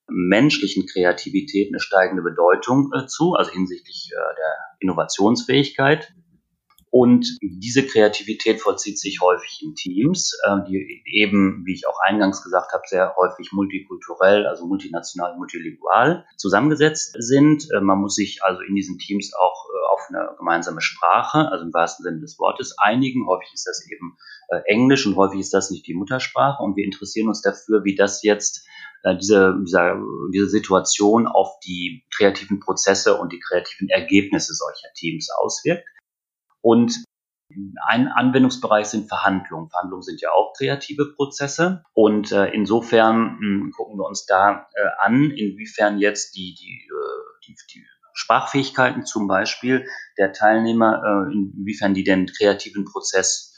[0.07, 6.13] menschlichen Kreativität eine steigende Bedeutung äh, zu, also hinsichtlich äh, der Innovationsfähigkeit.
[6.93, 12.43] Und diese Kreativität vollzieht sich häufig in Teams, äh, die eben, wie ich auch eingangs
[12.43, 17.65] gesagt habe, sehr häufig multikulturell, also multinational, multilingual zusammengesetzt sind.
[17.71, 21.63] Äh, man muss sich also in diesen Teams auch äh, auf eine gemeinsame Sprache, also
[21.63, 23.25] im wahrsten Sinne des Wortes, einigen.
[23.25, 24.17] Häufig ist das eben
[24.65, 26.61] Englisch und häufig ist das nicht die Muttersprache.
[26.61, 28.67] Und wir interessieren uns dafür, wie das jetzt
[29.21, 29.95] diese, diese,
[30.33, 35.85] diese Situation auf die kreativen Prozesse und die kreativen Ergebnisse solcher Teams auswirkt.
[36.61, 37.03] Und
[37.85, 39.69] ein Anwendungsbereich sind Verhandlungen.
[39.69, 41.83] Verhandlungen sind ja auch kreative Prozesse.
[41.93, 46.87] Und äh, insofern mh, hm, gucken wir uns da äh, an, inwiefern jetzt die, die,
[46.87, 49.85] äh, die, die Sprachfähigkeiten zum Beispiel
[50.17, 53.49] der Teilnehmer, äh, inwiefern die den kreativen Prozess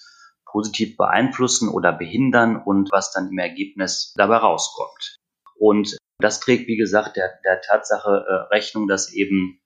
[0.46, 5.18] positiv beeinflussen oder behindern und was dann im Ergebnis dabei rauskommt.
[5.56, 9.60] Und das trägt, wie gesagt, der, der Tatsache äh, Rechnung, dass eben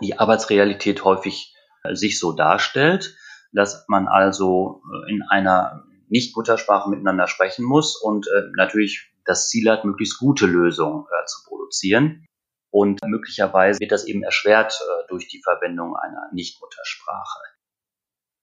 [0.00, 1.54] die Arbeitsrealität häufig
[1.92, 3.16] sich so darstellt,
[3.52, 9.70] dass man also äh, in einer Nicht-Muttersprache miteinander sprechen muss und äh, natürlich das Ziel
[9.70, 12.26] hat, möglichst gute Lösungen äh, zu produzieren.
[12.70, 17.40] Und möglicherweise wird das eben erschwert durch die Verwendung einer Nicht-Muttersprache.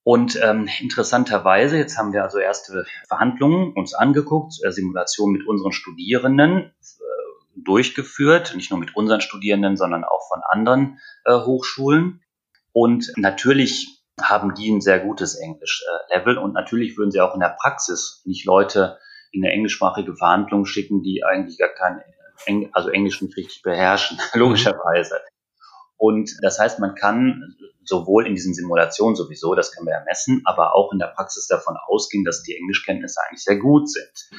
[0.03, 5.71] Und ähm, interessanterweise, jetzt haben wir also erste Verhandlungen uns angeguckt, äh, Simulation mit unseren
[5.71, 12.21] Studierenden äh, durchgeführt, nicht nur mit unseren Studierenden, sondern auch von anderen äh, Hochschulen.
[12.73, 17.39] Und natürlich haben die ein sehr gutes Englisch-Level äh, und natürlich würden sie auch in
[17.39, 18.97] der Praxis nicht Leute
[19.31, 22.01] in eine englischsprachige Verhandlung schicken, die eigentlich gar kein
[22.45, 25.19] Eng also Englisch nicht richtig beherrschen, logischerweise.
[25.97, 30.41] Und das heißt, man kann sowohl in diesen Simulationen sowieso, das können wir ja messen,
[30.45, 34.29] aber auch in der Praxis davon ausgehen, dass die Englischkenntnisse eigentlich sehr gut sind.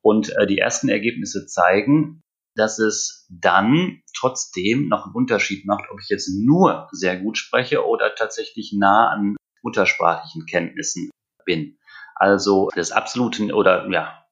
[0.00, 2.22] Und äh, die ersten Ergebnisse zeigen,
[2.54, 7.86] dass es dann trotzdem noch einen Unterschied macht, ob ich jetzt nur sehr gut spreche
[7.86, 11.10] oder tatsächlich nah an muttersprachlichen Kenntnissen
[11.44, 11.78] bin.
[12.14, 14.24] Also das absolute oder ja,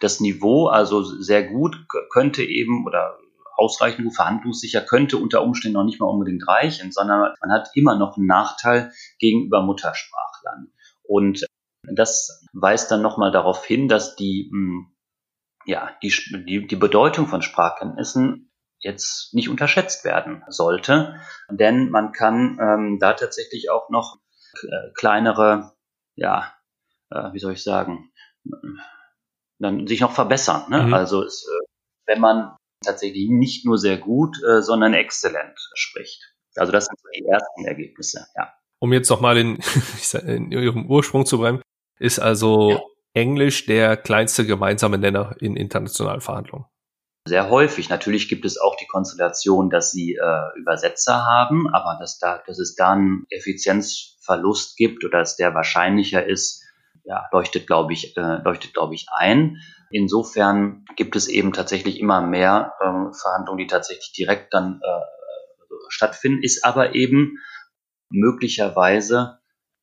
[0.00, 3.18] das Niveau, also sehr gut könnte eben oder
[3.56, 7.98] ausreichend gut verhandlungssicher, könnte unter Umständen noch nicht mal unbedingt reichen, sondern man hat immer
[7.98, 10.72] noch einen Nachteil gegenüber Muttersprachlern.
[11.02, 11.44] Und
[11.82, 14.86] das weist dann nochmal darauf hin, dass die, hm,
[15.68, 16.10] ja, die,
[16.46, 23.12] die, die Bedeutung von Sprachkenntnissen jetzt nicht unterschätzt werden sollte, denn man kann ähm, da
[23.12, 24.16] tatsächlich auch noch
[24.62, 25.74] äh, kleinere,
[26.14, 26.54] ja,
[27.10, 28.10] äh, wie soll ich sagen,
[29.58, 30.70] dann sich noch verbessern.
[30.70, 30.84] Ne?
[30.84, 30.94] Mhm.
[30.94, 31.66] Also es, äh,
[32.06, 36.34] wenn man tatsächlich nicht nur sehr gut, äh, sondern exzellent spricht.
[36.56, 38.54] Also das sind so die ersten Ergebnisse, ja.
[38.78, 39.58] Um jetzt nochmal in,
[40.24, 41.60] in Ihrem Ursprung zu bleiben,
[41.98, 42.80] ist also ja.
[43.18, 46.66] Englisch der kleinste gemeinsame Nenner in internationalen Verhandlungen.
[47.26, 47.90] Sehr häufig.
[47.90, 52.58] Natürlich gibt es auch die Konstellation, dass sie äh, Übersetzer haben, aber dass, da, dass
[52.58, 56.64] es dann Effizienzverlust gibt oder dass der wahrscheinlicher ist,
[57.04, 59.58] ja, leuchtet, glaube ich, äh, leuchtet, glaube ich, ein.
[59.90, 65.00] Insofern gibt es eben tatsächlich immer mehr äh, Verhandlungen, die tatsächlich direkt dann äh,
[65.88, 67.38] stattfinden, ist aber eben
[68.10, 69.38] möglicherweise,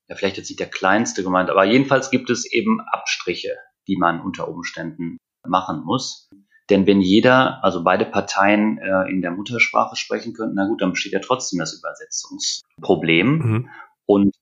[0.07, 4.21] ja, vielleicht jetzt nicht der kleinste gemeint, aber jedenfalls gibt es eben Abstriche, die man
[4.21, 6.29] unter Umständen machen muss.
[6.69, 10.91] Denn wenn jeder, also beide Parteien äh, in der Muttersprache sprechen könnten, na gut, dann
[10.91, 13.37] besteht ja trotzdem das Übersetzungsproblem.
[13.37, 13.69] Mhm.
[14.07, 14.35] Und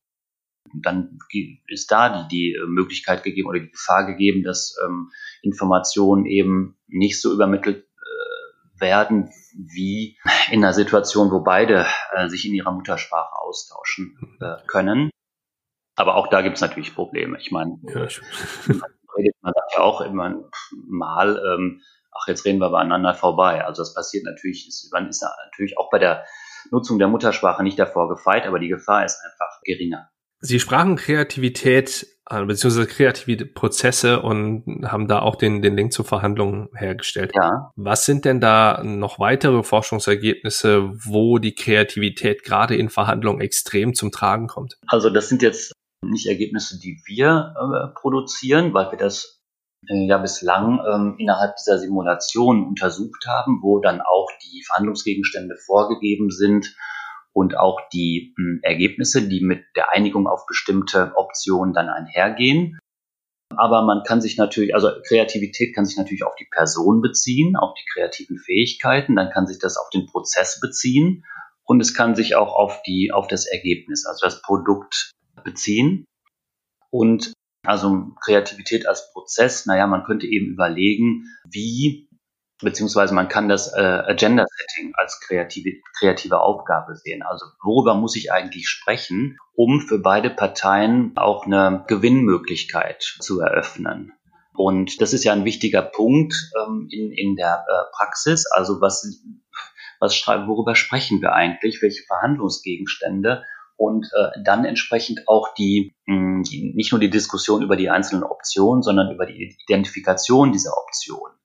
[0.74, 1.20] dann
[1.68, 7.22] ist da die, die Möglichkeit gegeben oder die Gefahr gegeben, dass ähm, Informationen eben nicht
[7.22, 10.18] so übermittelt äh, werden wie
[10.50, 15.10] in einer Situation, wo beide äh, sich in ihrer Muttersprache austauschen äh, können.
[15.96, 17.38] Aber auch da gibt es natürlich Probleme.
[17.40, 18.08] Ich meine, ja,
[19.42, 23.64] man sagt ja auch immer mal, ähm, ach, jetzt reden wir beieinander vorbei.
[23.64, 26.26] Also das passiert natürlich, ist, man ist natürlich auch bei der
[26.72, 30.10] Nutzung der Muttersprache nicht davor gefeit, aber die Gefahr ist einfach geringer.
[30.40, 36.06] Sie sprachen Kreativität äh, beziehungsweise kreative Prozesse und haben da auch den, den Link zur
[36.06, 37.32] Verhandlung hergestellt.
[37.36, 37.72] Ja.
[37.76, 44.12] Was sind denn da noch weitere Forschungsergebnisse, wo die Kreativität gerade in Verhandlungen extrem zum
[44.12, 44.78] Tragen kommt?
[44.88, 45.74] Also das sind jetzt
[46.14, 49.42] nicht Ergebnisse, die wir äh, produzieren, weil wir das
[49.88, 56.30] äh, ja bislang ähm, innerhalb dieser Simulation untersucht haben, wo dann auch die Verhandlungsgegenstände vorgegeben
[56.30, 56.76] sind
[57.34, 62.80] und auch die mh, hm, Ergebnisse, die mit der Einigung auf bestimmte Optionen dann einhergehen.
[63.56, 67.74] Aber man kann sich natürlich, also Kreativität kann sich natürlich auf die Person beziehen, auf
[67.76, 71.24] die kreativen Fähigkeiten, dann kann sich das auf den Prozess beziehen
[71.64, 75.12] und es kann sich auch auf die, auf das Ergebnis, also das Produkt
[75.44, 76.06] beziehen.
[76.90, 77.34] Und
[77.66, 82.08] also Kreativität als Prozess, naja, man könnte eben überlegen, wie
[82.64, 87.22] beziehungsweise man kann das äh, Agenda Setting als kreative, kreative Aufgabe sehen.
[87.22, 94.14] Also worüber muss ich eigentlich sprechen, um für beide Parteien auch eine Gewinnmöglichkeit zu eröffnen.
[94.56, 98.46] Und das ist ja ein wichtiger Punkt ähm, in, in der äh, Praxis.
[98.52, 99.24] Also was,
[100.00, 101.82] was worüber sprechen wir eigentlich?
[101.82, 103.44] Welche Verhandlungsgegenstände?
[103.84, 107.90] Und äh, dann entsprechend auch die, mh, hm, die, nicht nur die Diskussion über die
[107.90, 111.36] einzelnen Optionen, sondern über die Identifikation dieser Optionen.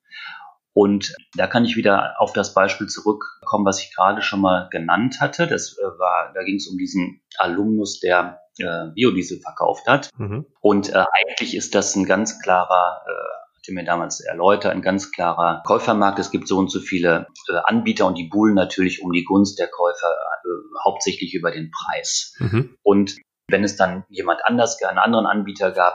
[0.73, 5.17] Und da kann ich wieder auf das Beispiel zurückkommen, was ich gerade schon mal genannt
[5.21, 5.49] hatte.
[5.49, 10.11] Das äh, war, da ging es um diesen Alumnus, der äh, Biodiesel verkauft hat.
[10.19, 10.47] Mhm.
[10.61, 15.11] Und äh, eigentlich ist das ein ganz klarer, äh, hatte mir damals erläutert, ein ganz
[15.11, 16.21] klarer Käufermarkt.
[16.21, 19.59] Es gibt so und so viele äh, Anbieter und die buhlen natürlich um die Gunst
[19.59, 20.15] der Käufer
[20.49, 22.35] äh, hauptsächlich über den Preis.
[22.39, 22.77] Mhm.
[22.83, 23.17] Und
[23.49, 25.95] wenn es dann jemand anders, einen anderen Anbieter gab,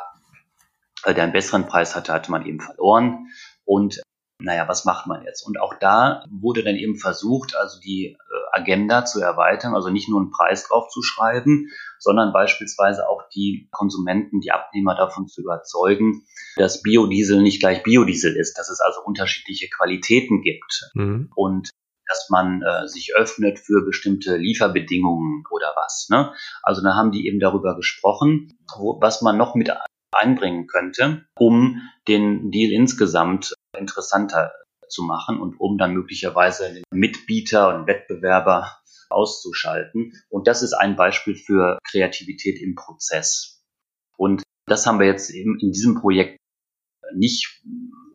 [1.06, 3.28] äh, der einen besseren Preis hatte, hatte man eben verloren.
[3.66, 4.02] Und
[4.40, 5.46] naja, was macht man jetzt?
[5.48, 8.18] Und auch da wurde dann eben versucht, also die äh,
[8.52, 13.70] Agenda zu erweitern, also nicht nur einen Preis drauf zu schreiben, sondern beispielsweise auch die
[13.72, 16.26] Konsumenten, die Abnehmer davon zu überzeugen,
[16.58, 21.32] dass Biodiesel nicht gleich Biodiesel ist, dass es also unterschiedliche Qualitäten gibt mhm.
[21.36, 21.70] und
[22.08, 26.08] dass man äh, sich öffnet für bestimmte Lieferbedingungen oder was.
[26.10, 26.34] Ne?
[26.62, 29.72] Also da haben die eben darüber gesprochen, wo, was man noch mit
[30.14, 34.52] einbringen könnte, um den Deal insgesamt interessanter
[34.88, 40.14] zu machen und um dann möglicherweise den Mitbieter und Wettbewerber auszuschalten.
[40.30, 43.64] Und das ist ein Beispiel für Kreativität im Prozess.
[44.18, 46.38] Und das haben wir jetzt eben in diesem Projekt
[47.16, 47.62] nicht,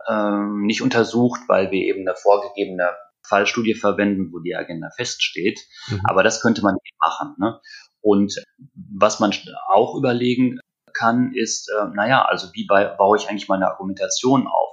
[0.06, 2.90] äh, nicht untersucht, weil wir eben eine vorgegebene
[3.28, 5.60] Fallstudie verwenden, wo die Agenda feststeht.
[5.88, 6.00] Mhm.
[6.04, 7.34] Aber das könnte man eben machen.
[7.38, 7.60] Ne?
[8.00, 8.34] Und
[8.74, 9.32] was man
[9.68, 10.60] auch überlegen
[10.92, 14.68] kann, ist, äh, naja, also wie bei, baue ich eigentlich meine Argumentation auf?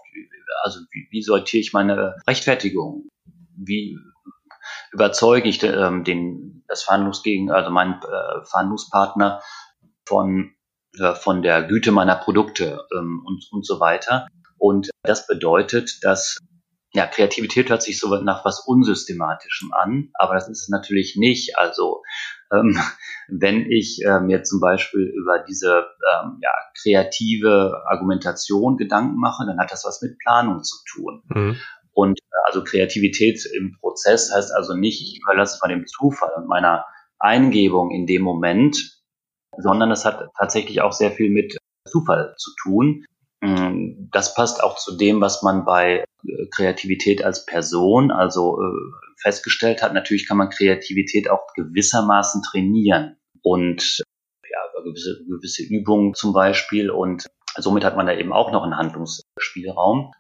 [0.64, 3.10] Also wie, wie sortiere ich meine Rechtfertigung?
[3.56, 3.98] Wie
[4.92, 9.42] überzeuge ich ähm, den, das Verhandlungsgegen, also meinen äh, Verhandlungspartner
[10.06, 10.56] von,
[10.98, 14.28] äh, von der Güte meiner Produkte ähm, und, und so weiter.
[14.58, 16.40] Und das bedeutet, dass
[16.96, 21.58] ja, Kreativität hört sich so nach was Unsystematischem an, aber das ist es natürlich nicht.
[21.58, 22.02] Also
[22.52, 22.80] ähm,
[23.28, 29.60] wenn ich äh, mir zum Beispiel über diese ähm, ja, kreative Argumentation Gedanken mache, dann
[29.60, 31.22] hat das was mit Planung zu tun.
[31.28, 31.58] Mhm.
[31.92, 36.48] Und äh, also Kreativität im Prozess heißt also nicht, ich überlasse mal dem Zufall und
[36.48, 36.86] meiner
[37.20, 38.78] Eingebung in dem Moment,
[39.58, 43.06] sondern es hat tatsächlich auch sehr viel mit Zufall zu tun.
[43.46, 49.20] Mm, das passt auch zu dem, was man bei äh, Kreativität als Person, also äh,
[49.22, 49.94] festgestellt hat.
[49.94, 54.04] Natürlich kann man Kreativität auch gewissermaßen trainieren und
[54.50, 57.28] ja, gewisse, gewisse Übungen zum Beispiel und
[57.58, 60.12] somit hat man da eben auch noch einen Handlungsspielraum.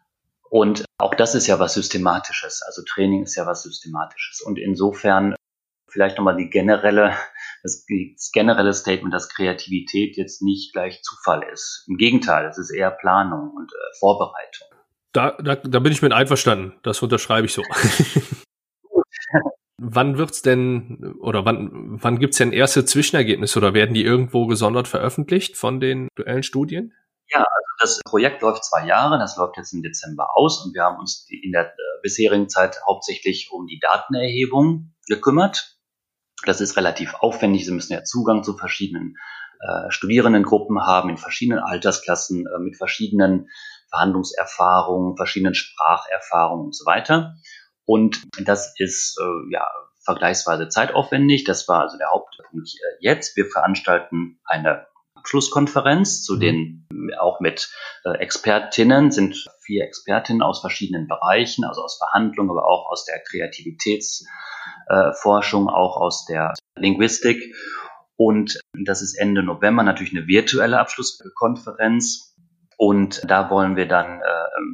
[0.49, 2.61] Und auch das ist ja was Systematisches.
[2.61, 4.41] Also Training ist ja was Systematisches.
[4.41, 5.35] Und insofern
[5.89, 7.13] vielleicht nochmal die generelle
[7.65, 11.83] das, das generelle Statement, dass Kreativität jetzt nicht gleich Zufall ist.
[11.87, 14.67] Im Gegenteil, es ist eher Planung und äh, Vorbereitung.
[15.11, 16.73] Da, da, da bin ich mit einverstanden.
[16.83, 17.63] Das unterschreibe ich so.
[19.77, 24.87] wann wird's denn oder wann, wann gibt's denn erste Zwischenergebnisse oder werden die irgendwo gesondert
[24.87, 26.93] veröffentlicht von den duellen Studien?
[27.29, 30.83] Ja, also das Projekt läuft zwei Jahre, das läuft jetzt im Dezember aus und wir
[30.83, 35.74] haben uns in der äh, bisherigen Zeit hauptsächlich um die Datenerhebung gekümmert.
[36.43, 37.65] Das ist relativ aufwendig.
[37.65, 39.15] Sie müssen ja Zugang zu verschiedenen
[39.61, 43.49] äh, Studierendengruppen haben, in verschiedenen Altersklassen, äh, mit verschiedenen
[43.89, 47.35] Verhandlungserfahrungen, verschiedenen Spracherfahrungen und so weiter.
[47.85, 49.65] Und das ist äh, ja
[50.03, 51.43] vergleichsweise zeitaufwendig.
[51.45, 53.35] Das war also der Hauptpunkt äh, jetzt.
[53.37, 56.39] Wir veranstalten eine Abschlusskonferenz, zu mhm.
[56.39, 56.87] denen
[57.19, 57.71] auch mit
[58.03, 63.19] äh, Expertinnen sind vier Expertinnen aus verschiedenen Bereichen, also aus Verhandlungen, aber auch aus der
[63.23, 64.27] Kreativitätsforschung,
[64.87, 65.11] äh,
[65.69, 67.55] auch aus der Linguistik.
[68.17, 72.35] Und das ist Ende November natürlich eine virtuelle Abschlusskonferenz.
[72.77, 74.23] Und da wollen wir dann äh,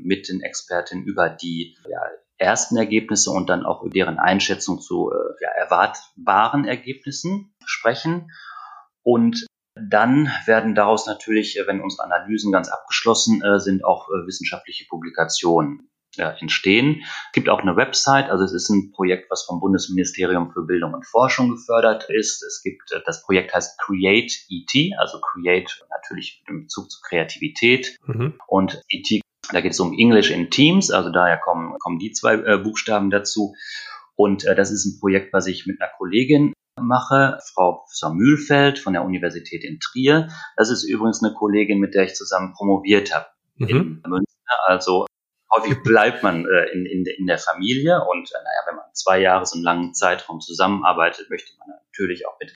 [0.04, 2.02] mit den Expertinnen über die ja,
[2.38, 8.32] ersten Ergebnisse und dann auch über deren Einschätzung zu äh, ja, erwartbaren Ergebnissen sprechen.
[9.04, 9.46] Und
[9.76, 14.86] dann werden daraus natürlich, äh, wenn unsere Analysen ganz abgeschlossen äh, sind, auch äh, wissenschaftliche
[14.90, 17.04] Publikationen ja, entstehen.
[17.28, 20.94] Es gibt auch eine Website, also es ist ein Projekt, was vom Bundesministerium für Bildung
[20.94, 22.44] und Forschung gefördert ist.
[22.44, 28.34] Es gibt, das Projekt heißt Create ET, also Create natürlich mit Bezug zu Kreativität mhm.
[28.48, 29.22] und ET,
[29.52, 33.10] da geht es um English in Teams, also daher kommen, kommen die zwei äh, Buchstaben
[33.10, 33.56] dazu.
[34.16, 38.80] Und äh, das ist ein Projekt, was ich mit einer Kollegin mache, Frau Professor Mühlfeld
[38.80, 40.30] von der Universität in Trier.
[40.58, 43.68] Das ist übrigens eine Kollegin, mit der ich zusammen promoviert habe mhm.
[43.68, 44.58] in Münster.
[44.68, 45.06] Also
[45.54, 49.20] häufig bleibt man äh, in, in, in der Familie und äh, naja, wenn man zwei
[49.20, 52.56] Jahre so einen langen Zeitraum zusammenarbeitet, möchte man natürlich auch mit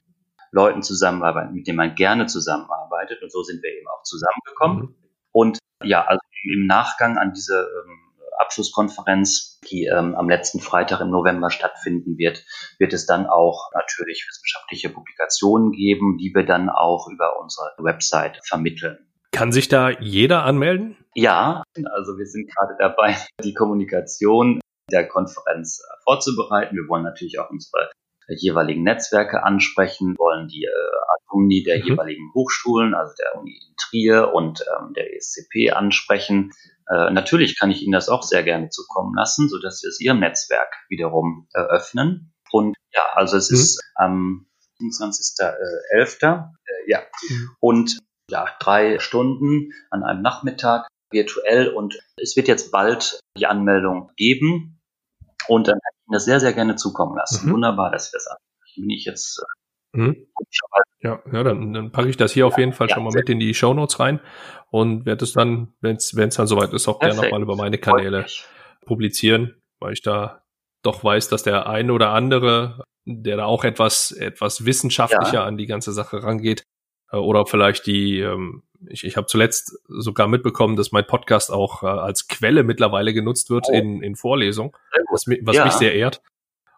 [0.51, 4.81] Leuten zusammenarbeiten, mit denen man gerne zusammenarbeitet und so sind wir eben auch zusammengekommen.
[4.81, 4.95] Mhm.
[5.31, 7.99] Und ja, also im Nachgang an diese ähm,
[8.37, 12.45] Abschlusskonferenz, die ähm, am letzten Freitag im November stattfinden wird,
[12.79, 18.39] wird es dann auch natürlich wissenschaftliche Publikationen geben, die wir dann auch über unsere Website
[18.45, 19.05] vermitteln.
[19.35, 20.95] Kann sich da jeder anmelden?
[21.13, 26.77] Ja, also wir sind gerade dabei, die Kommunikation der Konferenz vorzubereiten.
[26.77, 27.91] Wir wollen natürlich auch unsere
[28.29, 31.83] jeweiligen Netzwerke ansprechen, wollen die äh, Alumni der mhm.
[31.83, 36.51] jeweiligen Hochschulen, also der Uni in Trier und ähm, der ESCP ansprechen.
[36.89, 39.99] Äh, natürlich kann ich Ihnen das auch sehr gerne zukommen lassen, so dass wir es
[39.99, 42.31] Ihrem Netzwerk wiederum eröffnen.
[42.51, 43.55] Und ja, also es mhm.
[43.57, 44.47] ist am
[44.79, 46.25] 27.11.
[46.25, 47.01] Äh, ja.
[47.29, 47.49] Mhm.
[47.59, 54.11] Und ja, drei Stunden an einem Nachmittag virtuell und es wird jetzt bald die Anmeldung
[54.17, 54.81] geben
[55.47, 57.47] und dann kann ich Ihnen das sehr, sehr gerne zukommen lassen.
[57.47, 57.53] Mhm.
[57.53, 58.37] Wunderbar, dass wir das an.
[58.75, 59.41] Bin ich jetzt
[59.93, 60.27] äh, mhm.
[61.01, 63.29] Ja, ja dann, dann packe ich das hier auf jeden Fall ja, schon mal mit
[63.29, 64.19] in die Show Notes rein
[64.71, 68.25] und werde es dann, wenn es dann soweit ist, auch gerne nochmal über meine Kanäle
[68.85, 70.43] publizieren, weil ich da
[70.83, 75.45] doch weiß, dass der eine oder andere, der da auch etwas, etwas wissenschaftlicher ja.
[75.45, 76.63] an die ganze Sache rangeht,
[77.11, 81.87] oder vielleicht die, ähm, ich, ich habe zuletzt sogar mitbekommen, dass mein Podcast auch äh,
[81.87, 83.73] als Quelle mittlerweile genutzt wird oh.
[83.73, 84.71] in, in Vorlesungen,
[85.11, 85.65] was, was ja.
[85.65, 86.21] mich sehr ehrt.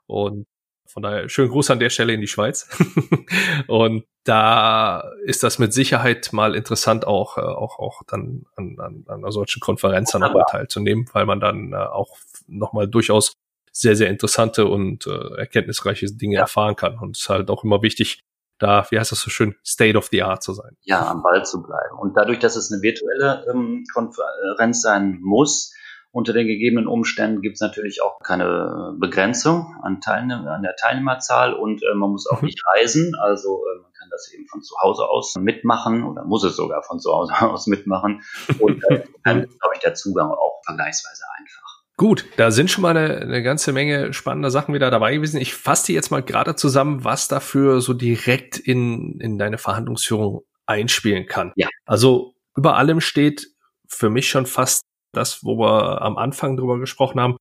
[0.05, 0.45] Und
[0.85, 2.69] von daher schönen Gruß an der Stelle in die Schweiz.
[3.67, 9.03] und da ist das mit Sicherheit mal interessant, auch, äh, auch, auch dann an, an,
[9.07, 13.33] an einer solchen Konferenz dann nochmal teilzunehmen, weil man dann äh, auch nochmal durchaus
[13.71, 16.41] sehr, sehr interessante und äh, erkenntnisreiche Dinge ja.
[16.41, 16.97] erfahren kann.
[16.97, 18.23] Und es ist halt auch immer wichtig,
[18.59, 20.77] da, wie heißt das so schön, State of the Art zu sein.
[20.81, 21.97] Ja, am Ball zu bleiben.
[21.99, 25.73] Und dadurch, dass es eine virtuelle ähm, Konferenz sein muss,
[26.11, 31.53] unter den gegebenen Umständen gibt es natürlich auch keine Begrenzung an, Teilnehm an der Teilnehmerzahl
[31.53, 32.47] und äh, man muss auch mhm.
[32.47, 33.13] nicht reisen.
[33.15, 36.81] Also äh, man kann das eben von zu Hause aus mitmachen oder muss es sogar
[36.81, 38.23] von zu Hause aus mitmachen.
[38.59, 41.76] Und äh, dann ist, glaube ich, der Zugang auch vergleichsweise einfach.
[41.97, 45.41] Gut, da sind schon mal eine, eine ganze Menge spannender Sachen wieder dabei gewesen.
[45.41, 50.43] Ich fasse dir jetzt mal gerade zusammen, was dafür so direkt in, in deine Verhandlungsführung
[50.67, 51.53] einspielen kann.
[51.55, 51.67] Ja.
[51.85, 53.47] Also über allem steht
[53.87, 57.37] für mich schon fast das, wo wir am Anfang drüber gesprochen haben.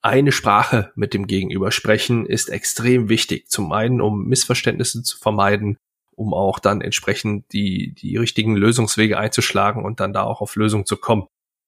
[0.00, 3.48] Eine Sprache mit dem Gegenüber sprechen ist extrem wichtig.
[3.50, 5.76] Zum einen, um Missverständnisse zu vermeiden,
[6.16, 10.86] um auch dann entsprechend die, die richtigen Lösungswege einzuschlagen und dann da auch auf Lösungen
[10.86, 11.26] zu kommen.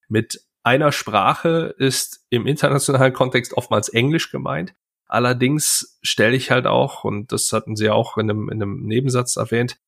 [0.09, 4.75] Mit einer Sprache ist im internationalen Kontext oftmals Englisch gemeint.
[5.07, 9.37] Allerdings stelle ich halt auch, und das hatten Sie auch in einem, in einem Nebensatz
[9.37, 9.79] erwähnt,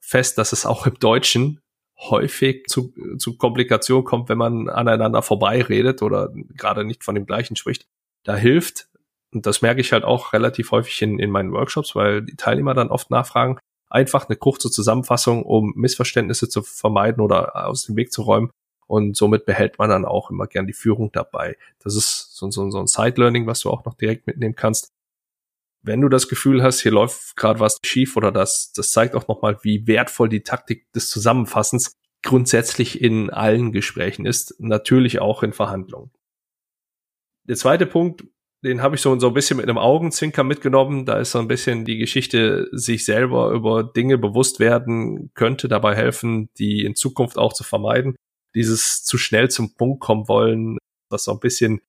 [0.00, 1.60] fest, dass es auch im Deutschen
[1.98, 7.56] häufig zu, zu Komplikationen kommt, wenn man aneinander vorbeiredet oder gerade nicht von dem gleichen
[7.56, 7.86] spricht.
[8.24, 8.88] Da hilft,
[9.32, 12.72] und das merke ich halt auch relativ häufig in, in meinen Workshops, weil die Teilnehmer
[12.72, 13.58] dann oft nachfragen,
[13.90, 18.50] einfach eine kurze Zusammenfassung, um Missverständnisse zu vermeiden oder aus dem Weg zu räumen,
[18.90, 21.56] und somit behält man dann auch immer gern die Führung dabei.
[21.78, 24.92] Das ist so, so, so ein Side-Learning, was du auch noch direkt mitnehmen kannst.
[25.80, 29.28] Wenn du das Gefühl hast, hier läuft gerade was schief oder das, das zeigt auch
[29.28, 35.52] nochmal, wie wertvoll die Taktik des Zusammenfassens grundsätzlich in allen Gesprächen ist, natürlich auch in
[35.52, 36.10] Verhandlungen.
[37.44, 38.24] Der zweite Punkt,
[38.64, 41.06] den habe ich so, so ein bisschen mit einem Augenzwinker mitgenommen.
[41.06, 45.94] Da ist so ein bisschen die Geschichte, sich selber über Dinge bewusst werden, könnte dabei
[45.94, 48.16] helfen, die in Zukunft auch zu vermeiden
[48.54, 51.80] dieses zu schnell zum Punkt kommen wollen, was so ein bisschen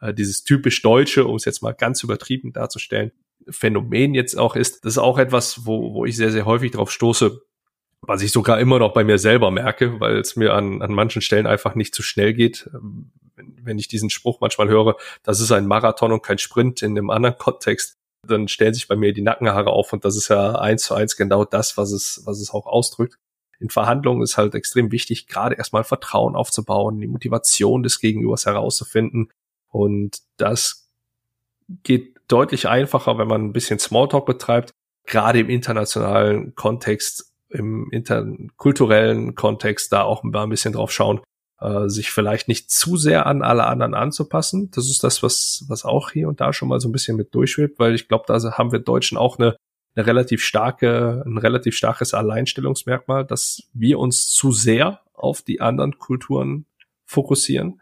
[0.00, 3.12] äh, dieses typisch Deutsche, um es jetzt mal ganz übertrieben darzustellen,
[3.48, 4.84] Phänomen jetzt auch ist.
[4.84, 7.40] Das ist auch etwas, wo, wo ich sehr, sehr häufig drauf stoße,
[8.00, 11.22] was ich sogar immer noch bei mir selber merke, weil es mir an, an manchen
[11.22, 12.68] Stellen einfach nicht zu schnell geht.
[12.74, 16.82] Ähm, wenn, wenn ich diesen Spruch manchmal höre, das ist ein Marathon und kein Sprint
[16.82, 20.28] in einem anderen Kontext, dann stellen sich bei mir die Nackenhaare auf und das ist
[20.28, 23.18] ja eins zu eins genau das, was es, was es auch ausdrückt
[23.58, 29.30] in Verhandlungen ist halt extrem wichtig, gerade erstmal Vertrauen aufzubauen, die Motivation des Gegenübers herauszufinden.
[29.68, 30.88] Und das
[31.82, 34.72] geht deutlich einfacher, wenn man ein bisschen Smalltalk betreibt,
[35.04, 41.20] gerade im internationalen Kontext, im interkulturellen Kontext da auch ein bisschen drauf schauen,
[41.60, 44.70] äh, sich vielleicht nicht zu sehr an alle anderen anzupassen.
[44.72, 47.34] Das ist das, was, was auch hier und da schon mal so ein bisschen mit
[47.34, 49.56] durchschwebt, weil ich glaube, da haben wir Deutschen auch eine
[49.96, 55.98] eine relativ starke, ein relativ starkes Alleinstellungsmerkmal, dass wir uns zu sehr auf die anderen
[55.98, 56.66] Kulturen
[57.06, 57.80] fokussieren.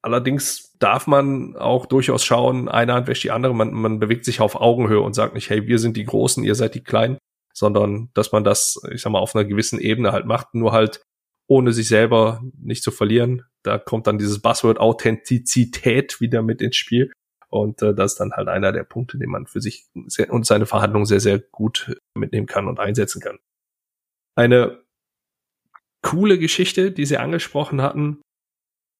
[0.00, 3.54] Allerdings darf man auch durchaus schauen, eine Hand wäscht die andere.
[3.54, 6.54] Man, man bewegt sich auf Augenhöhe und sagt nicht, hey, wir sind die Großen, ihr
[6.54, 7.18] seid die Kleinen,
[7.52, 11.02] sondern dass man das, ich sag mal, auf einer gewissen Ebene halt macht, nur halt
[11.48, 13.42] ohne sich selber nicht zu verlieren.
[13.62, 17.12] Da kommt dann dieses Buzzword Authentizität wieder mit ins Spiel.
[17.50, 20.46] Und äh, das ist dann halt einer der Punkte, den man für sich sehr, und
[20.46, 23.38] seine Verhandlungen sehr, sehr gut mitnehmen kann und einsetzen kann.
[24.36, 24.82] Eine
[26.02, 28.20] coole Geschichte, die Sie angesprochen hatten.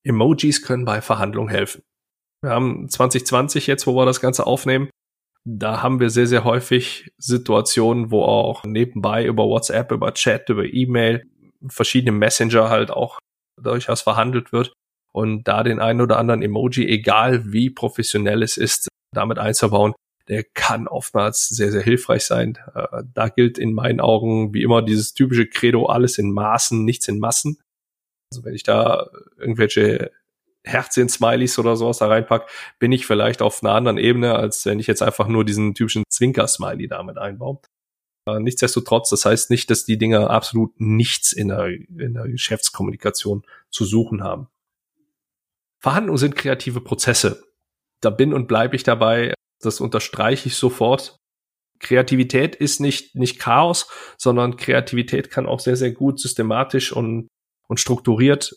[0.04, 1.82] Emojis können bei Verhandlungen helfen.
[2.42, 4.90] Wir haben 2020 jetzt, wo wir das Ganze aufnehmen.
[5.44, 10.64] Da haben wir sehr, sehr häufig Situationen, wo auch nebenbei über WhatsApp, über Chat, über
[10.64, 11.28] E-Mail,
[11.68, 13.18] verschiedene Messenger halt auch
[13.60, 14.72] durchaus verhandelt wird
[15.18, 19.94] und da den einen oder anderen Emoji, egal wie professionell es ist, damit einzubauen,
[20.28, 22.56] der kann oftmals sehr, sehr hilfreich sein.
[22.72, 27.08] Äh, da gilt in meinen Augen wie immer dieses typische Credo, alles in Maßen, nichts
[27.08, 27.58] in Massen.
[28.30, 29.08] Also wenn ich da
[29.38, 30.12] irgendwelche
[30.62, 32.48] Herzchen-Smileys oder sowas da reinpack,
[32.78, 36.04] bin ich vielleicht auf einer anderen Ebene, als wenn ich jetzt einfach nur diesen typischen
[36.08, 37.58] Zwinker-Smiley damit einbaue.
[38.28, 43.42] Äh, nichtsdestotrotz, das heißt nicht, dass die Dinger absolut nichts in der, in der Geschäftskommunikation
[43.70, 44.46] zu suchen haben.
[45.80, 47.44] Verhandlungen sind kreative Prozesse.
[48.00, 49.34] Da bin und bleibe ich dabei.
[49.60, 51.16] Das unterstreiche ich sofort.
[51.80, 57.28] Kreativität ist nicht, nicht Chaos, sondern Kreativität kann auch sehr, sehr gut systematisch und,
[57.68, 58.54] und strukturiert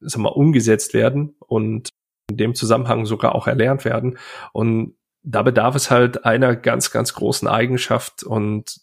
[0.00, 1.88] sag mal, umgesetzt werden und
[2.30, 4.18] in dem Zusammenhang sogar auch erlernt werden.
[4.52, 8.80] Und da bedarf es halt einer ganz, ganz großen Eigenschaft und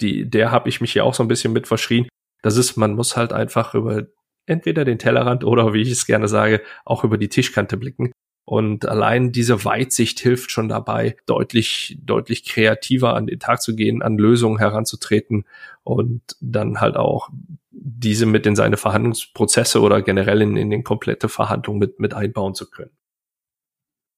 [0.00, 2.08] die, der habe ich mich ja auch so ein bisschen mit verschrien.
[2.42, 4.06] Das ist, man muss halt einfach über
[4.46, 8.12] entweder den Tellerrand oder, wie ich es gerne sage, auch über die Tischkante blicken.
[8.46, 14.02] Und allein diese Weitsicht hilft schon dabei, deutlich, deutlich kreativer an den Tag zu gehen,
[14.02, 15.46] an Lösungen heranzutreten
[15.82, 17.30] und dann halt auch
[17.70, 22.54] diese mit in seine Verhandlungsprozesse oder generell in, in den komplette Verhandlung mit, mit einbauen
[22.54, 22.96] zu können.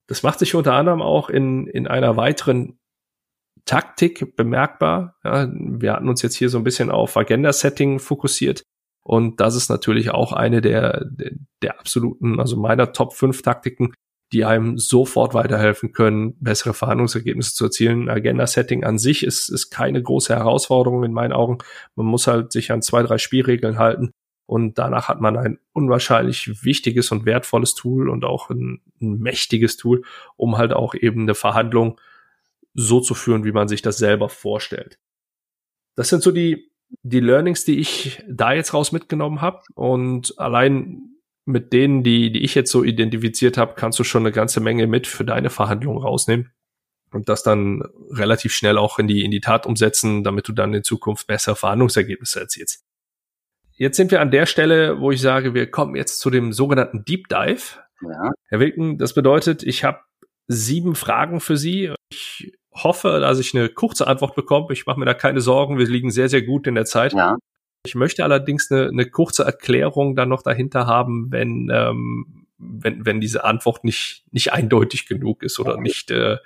[0.08, 2.78] Das macht sich unter anderem auch in, in einer weiteren
[3.64, 5.16] Taktik bemerkbar.
[5.24, 8.62] Ja, wir hatten uns jetzt hier so ein bisschen auf Agenda-Setting fokussiert.
[9.06, 11.30] Und das ist natürlich auch eine der, der,
[11.62, 13.94] der absoluten, also meiner Top 5 Taktiken,
[14.32, 18.08] die einem sofort weiterhelfen können, bessere Verhandlungsergebnisse zu erzielen.
[18.08, 21.58] Agenda-Setting an sich ist, ist keine große Herausforderung in meinen Augen.
[21.94, 24.10] Man muss halt sich an zwei, drei Spielregeln halten
[24.44, 29.76] und danach hat man ein unwahrscheinlich wichtiges und wertvolles Tool und auch ein, ein mächtiges
[29.76, 30.02] Tool,
[30.34, 32.00] um halt auch eben eine Verhandlung
[32.74, 34.98] so zu führen, wie man sich das selber vorstellt.
[35.94, 36.72] Das sind so die,
[37.02, 39.60] die Learnings, die ich da jetzt raus mitgenommen habe.
[39.74, 44.32] Und allein mit denen, die, die ich jetzt so identifiziert habe, kannst du schon eine
[44.32, 46.52] ganze Menge mit für deine Verhandlungen rausnehmen
[47.12, 50.74] und das dann relativ schnell auch in die, in die Tat umsetzen, damit du dann
[50.74, 52.84] in Zukunft bessere Verhandlungsergebnisse erzielst.
[53.72, 57.04] Jetzt sind wir an der Stelle, wo ich sage, wir kommen jetzt zu dem sogenannten
[57.04, 57.78] Deep Dive.
[58.02, 58.32] Ja.
[58.48, 60.00] Herr Wilken, das bedeutet, ich habe
[60.48, 61.92] sieben Fragen für Sie.
[62.10, 62.52] Ich
[62.82, 64.68] hoffe, dass ich eine kurze Antwort bekomme.
[64.72, 65.78] Ich mache mir da keine Sorgen.
[65.78, 67.12] Wir liegen sehr, sehr gut in der Zeit.
[67.12, 67.36] Ja.
[67.84, 73.20] Ich möchte allerdings eine, eine kurze Erklärung dann noch dahinter haben, wenn, ähm, wenn, wenn
[73.20, 75.82] diese Antwort nicht, nicht eindeutig genug ist oder okay.
[75.82, 76.38] nicht, äh,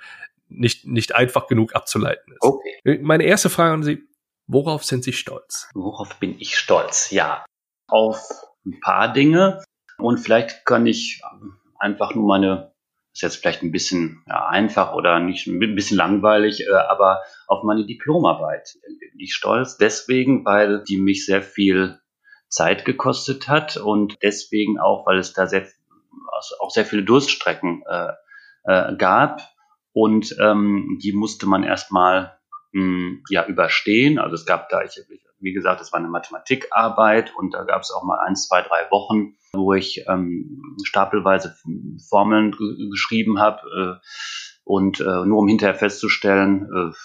[0.49, 2.41] nicht, nicht einfach genug abzuleiten ist.
[2.41, 2.99] Okay.
[3.01, 4.03] Meine erste Frage an Sie,
[4.47, 5.69] worauf sind Sie stolz?
[5.73, 7.09] Worauf bin ich stolz?
[7.11, 7.45] Ja,
[7.87, 8.21] auf
[8.65, 9.63] ein paar Dinge
[9.97, 11.21] und vielleicht kann ich
[11.79, 12.70] einfach nur meine
[13.13, 17.63] ist jetzt vielleicht ein bisschen ja, einfach oder nicht ein bisschen langweilig, äh, aber auf
[17.63, 19.77] meine Diplomarbeit bin ich stolz.
[19.77, 21.99] Deswegen, weil die mich sehr viel
[22.47, 25.67] Zeit gekostet hat und deswegen auch, weil es da sehr,
[26.31, 28.11] also auch sehr viele Durststrecken äh,
[28.63, 29.41] äh, gab
[29.93, 32.37] und ähm, die musste man erstmal
[32.71, 34.19] hm, ja überstehen.
[34.19, 35.01] Also es gab da, ich,
[35.39, 38.89] wie gesagt, es war eine Mathematikarbeit und da gab es auch mal ein, zwei, drei
[38.91, 41.55] Wochen, wo ich ähm, stapelweise
[42.09, 42.55] Formeln
[42.89, 44.07] geschrieben habe äh,
[44.63, 46.95] und äh, nur um hinterher festzustellen, äh,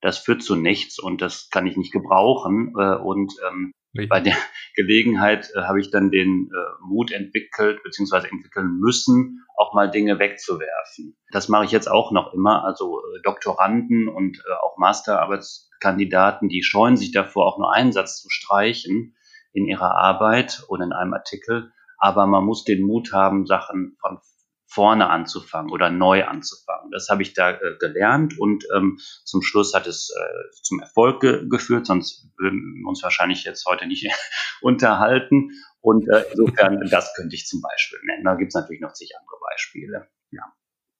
[0.00, 2.74] das führt zu nichts und das kann ich nicht gebrauchen.
[2.78, 3.72] Äh, und ähm,
[4.08, 4.36] bei der
[4.76, 10.18] Gelegenheit äh, habe ich dann den äh, Mut entwickelt, beziehungsweise entwickeln müssen, auch mal Dinge
[10.18, 11.16] wegzuwerfen.
[11.32, 12.64] Das mache ich jetzt auch noch immer.
[12.64, 18.22] Also äh, Doktoranden und äh, auch Masterarbeitskandidaten, die scheuen sich davor, auch nur einen Satz
[18.22, 19.16] zu streichen
[19.52, 21.72] in ihrer Arbeit oder in einem Artikel.
[22.00, 24.18] Aber man muss den Mut haben, Sachen von
[24.66, 26.92] vorne anzufangen oder neu anzufangen.
[26.92, 31.20] Das habe ich da äh, gelernt und ähm, zum Schluss hat es äh, zum Erfolg
[31.20, 34.06] ge geführt, sonst würden wir uns wahrscheinlich jetzt heute nicht
[34.60, 35.50] unterhalten.
[35.80, 38.24] Und äh, insofern, das könnte ich zum Beispiel nennen.
[38.24, 40.08] Da gibt es natürlich noch zig andere Beispiele.
[40.30, 40.42] Ja.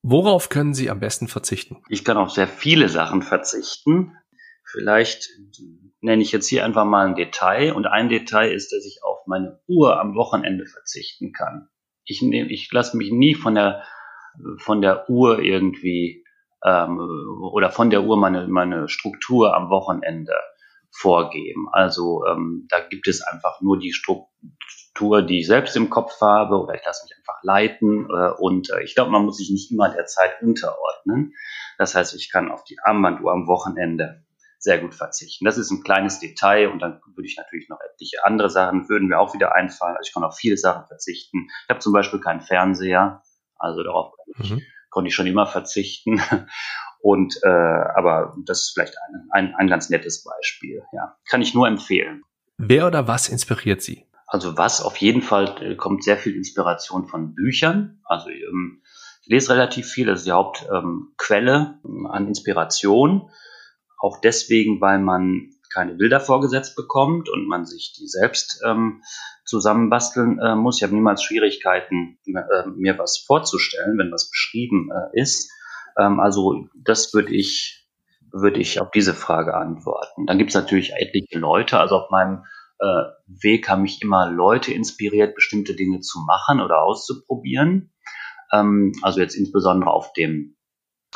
[0.03, 1.83] Worauf können Sie am besten verzichten?
[1.89, 4.17] Ich kann auf sehr viele Sachen verzichten.
[4.73, 5.31] Vielleicht
[6.01, 7.73] nenne ich jetzt hier einfach mal ein Detail.
[7.73, 11.69] Und ein Detail ist, dass ich auf meine Uhr am Wochenende verzichten kann
[12.11, 13.85] ich ich lasse mich nie von der
[14.59, 16.25] von der Uhr irgendwie
[16.65, 16.99] ähm,
[17.53, 20.35] oder von der Uhr meine meine Struktur am Wochenende
[20.93, 21.69] vorgeben.
[21.73, 26.57] Also ähm, da gibt es einfach nur die Struktur, die ich selbst im Kopf habe,
[26.57, 28.09] oder ich lasse mich einfach leiten.
[28.11, 31.33] Äh, und äh, ich glaube, man muss sich nicht immer der Zeit unterordnen.
[31.79, 34.25] Das heißt, ich kann auf die Armbanduhr am Wochenende
[34.61, 35.47] sehr gut verzichten.
[35.47, 39.09] Das ist ein kleines Detail und dann würde ich natürlich noch etliche andere Sachen, würden
[39.09, 39.97] mir auch wieder einfallen.
[39.97, 41.49] Also ich kann auf viele Sachen verzichten.
[41.65, 43.23] Ich habe zum Beispiel keinen Fernseher,
[43.57, 44.61] also darauf mhm.
[44.91, 46.21] konnte ich schon immer verzichten.
[47.03, 50.83] Und äh, aber das ist vielleicht ein, ein, ein ganz nettes Beispiel.
[50.93, 52.25] Ja, kann ich nur empfehlen.
[52.59, 54.07] Wer oder was inspiriert Sie?
[54.27, 58.01] Also was auf jeden Fall äh, kommt sehr viel Inspiration von Büchern.
[58.05, 58.83] Also ähm,
[59.23, 63.31] ich lese relativ viel, das ist die Hauptquelle ähm, an Inspiration.
[64.01, 69.03] Auch deswegen, weil man keine Bilder vorgesetzt bekommt und man sich die selbst ähm,
[69.45, 70.79] zusammenbasteln äh, muss.
[70.79, 75.51] Ich habe niemals Schwierigkeiten, äh, mir was vorzustellen, wenn was beschrieben äh, ist.
[75.97, 77.87] Ähm, also das würde ich,
[78.33, 80.27] würde ich auf diese Frage antworten.
[80.27, 81.79] Dann gibt es natürlich etliche Leute.
[81.79, 82.45] Also auf meinem
[82.81, 87.93] äh, Weg haben mich immer Leute inspiriert, bestimmte Dinge zu machen oder auszuprobieren.
[88.53, 90.57] Ähm, also jetzt insbesondere auf dem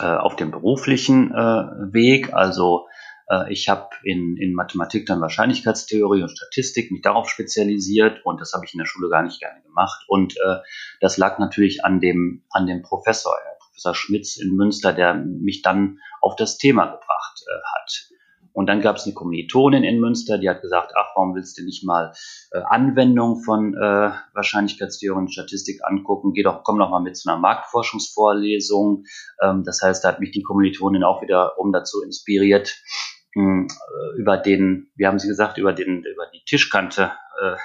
[0.03, 2.33] auf dem beruflichen äh, Weg.
[2.33, 2.87] Also
[3.29, 8.53] äh, ich habe in, in Mathematik dann Wahrscheinlichkeitstheorie und Statistik mich darauf spezialisiert und das
[8.53, 10.05] habe ich in der Schule gar nicht gerne gemacht.
[10.09, 10.57] Und äh,
[11.01, 15.99] das lag natürlich an dem, an dem Professor, Professor Schmitz in Münster, der mich dann
[16.21, 18.14] auf das Thema gebracht äh, hat.
[18.55, 21.65] Und dann gab es eine Kommilitonin in Münster, die hat gesagt, ach, warum willst du
[21.65, 22.13] nicht mal
[22.53, 26.33] äh, Anwendung von äh, Wahrscheinlichkeitstheorie und Statistik angucken?
[26.33, 29.05] Geh doch, komm doch mal mit zu einer Marktforschungsvorlesung.
[29.43, 32.81] Ähm, das heißt, da hat mich die Kommilitonin auch wiederum dazu inspiriert,
[33.35, 37.11] mh, äh, über den, wie haben Sie gesagt, über den, über die Tischkante
[37.43, 37.57] äh,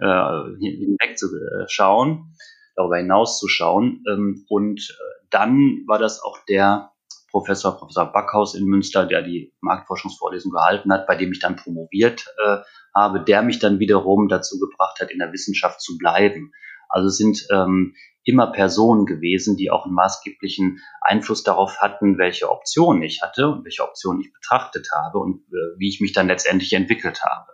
[0.00, 2.34] äh, hinweg zu äh, schauen,
[2.74, 4.02] darüber hinaus zu schauen.
[4.10, 6.92] Ähm, und äh, dann war das auch der
[7.36, 12.24] Professor, Professor Backhaus in Münster, der die Marktforschungsvorlesung gehalten hat, bei dem ich dann promoviert
[12.42, 12.58] äh,
[12.94, 16.52] habe, der mich dann wiederum dazu gebracht hat, in der Wissenschaft zu bleiben.
[16.88, 22.50] Also es sind ähm, immer Personen gewesen, die auch einen maßgeblichen Einfluss darauf hatten, welche
[22.50, 26.28] Optionen ich hatte und welche Optionen ich betrachtet habe und äh, wie ich mich dann
[26.28, 27.52] letztendlich entwickelt habe.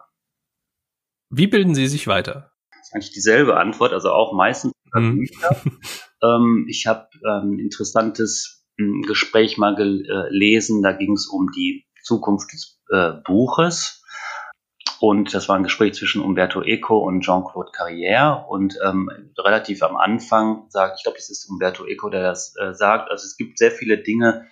[1.29, 2.53] Wie bilden Sie sich weiter?
[2.71, 5.27] Das ist eigentlich dieselbe Antwort, also auch meistens hm.
[6.23, 8.62] ähm, ich habe ähm, interessantes ein
[9.07, 14.03] Gespräch mal gelesen, da ging es um die Zukunft des äh, Buches.
[15.01, 18.47] Und das war ein Gespräch zwischen Umberto Eco und Jean-Claude Carrière.
[18.47, 22.73] Und ähm, relativ am Anfang sagt, ich glaube, es ist Umberto Eco, der das äh,
[22.73, 24.47] sagt, also es gibt sehr viele Dinge,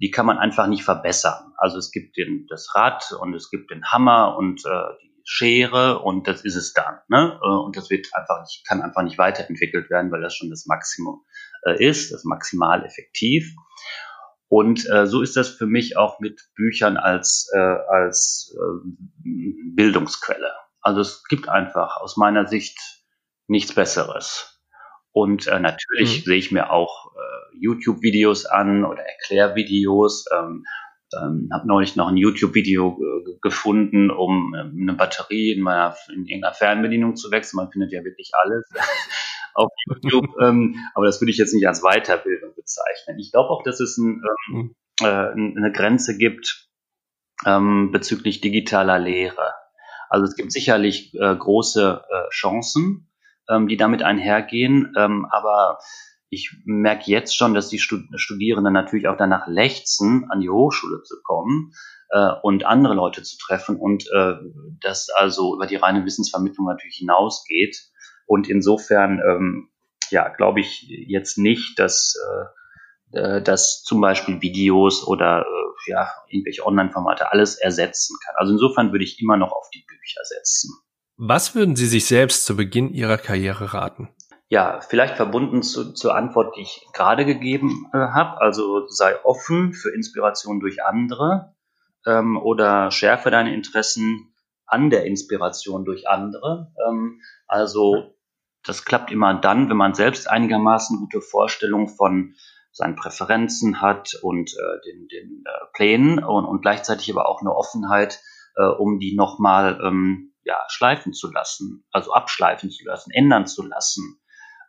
[0.00, 1.52] die kann man einfach nicht verbessern.
[1.56, 6.00] Also es gibt den, das Rad und es gibt den Hammer und äh, die Schere
[6.00, 6.98] und das ist es dann.
[7.08, 7.38] Ne?
[7.40, 10.66] Äh, und das wird einfach nicht, kann einfach nicht weiterentwickelt werden, weil das schon das
[10.66, 11.24] Maximum
[11.62, 13.54] äh, ist, das maximal effektiv.
[14.48, 18.88] Und äh, so ist das für mich auch mit Büchern als, äh, als äh,
[19.74, 20.52] Bildungsquelle.
[20.82, 22.78] Also es gibt einfach aus meiner Sicht
[23.46, 24.60] nichts Besseres.
[25.12, 26.24] Und äh, natürlich mhm.
[26.24, 30.26] sehe ich mir auch äh, YouTube-Videos an oder Erklärvideos.
[30.32, 30.64] Ähm,
[31.14, 36.26] ähm, habe neulich noch ein YouTube-Video äh, gefunden, um ähm, eine Batterie in meiner in
[36.26, 37.58] irgendeiner Fernbedienung zu wechseln.
[37.58, 38.68] Man findet ja wirklich alles
[39.54, 43.18] auf YouTube, ähm, aber das würde ich jetzt nicht als Weiterbildung bezeichnen.
[43.18, 44.74] Ich glaube auch, dass es ein, ähm, mhm.
[45.00, 46.68] äh, eine Grenze gibt
[47.46, 49.54] ähm, bezüglich digitaler Lehre.
[50.08, 53.10] Also es gibt sicherlich äh, große äh, Chancen,
[53.48, 55.78] ähm, die damit einhergehen, ähm, aber
[56.28, 61.16] ich merke jetzt schon, dass die Studierenden natürlich auch danach lechzen, an die Hochschule zu
[61.22, 61.74] kommen
[62.08, 64.34] äh, und andere Leute zu treffen und äh,
[64.80, 67.76] das also über die reine Wissensvermittlung natürlich hinausgeht.
[68.26, 69.68] Und insofern, ähm,
[70.10, 72.14] ja, glaube ich jetzt nicht, dass,
[73.12, 78.34] äh, äh, dass zum Beispiel Videos oder äh, ja, irgendwelche Online-Formate alles ersetzen kann.
[78.38, 80.70] Also insofern würde ich immer noch auf die Bücher setzen.
[81.16, 84.08] Was würden Sie sich selbst zu Beginn Ihrer Karriere raten?
[84.48, 88.40] Ja, vielleicht verbunden zu, zur Antwort, die ich gerade gegeben äh, habe.
[88.40, 91.54] Also sei offen für Inspiration durch andere
[92.06, 94.34] ähm, oder schärfe deine Interessen
[94.72, 96.72] an der Inspiration durch andere.
[96.88, 98.14] Ähm, also
[98.64, 102.34] das klappt immer dann, wenn man selbst einigermaßen gute Vorstellungen von
[102.70, 107.54] seinen Präferenzen hat und äh, den, den äh, Plänen und, und gleichzeitig aber auch eine
[107.54, 108.20] Offenheit,
[108.56, 113.62] äh, um die nochmal ähm, ja, schleifen zu lassen, also abschleifen zu lassen, ändern zu
[113.62, 114.20] lassen.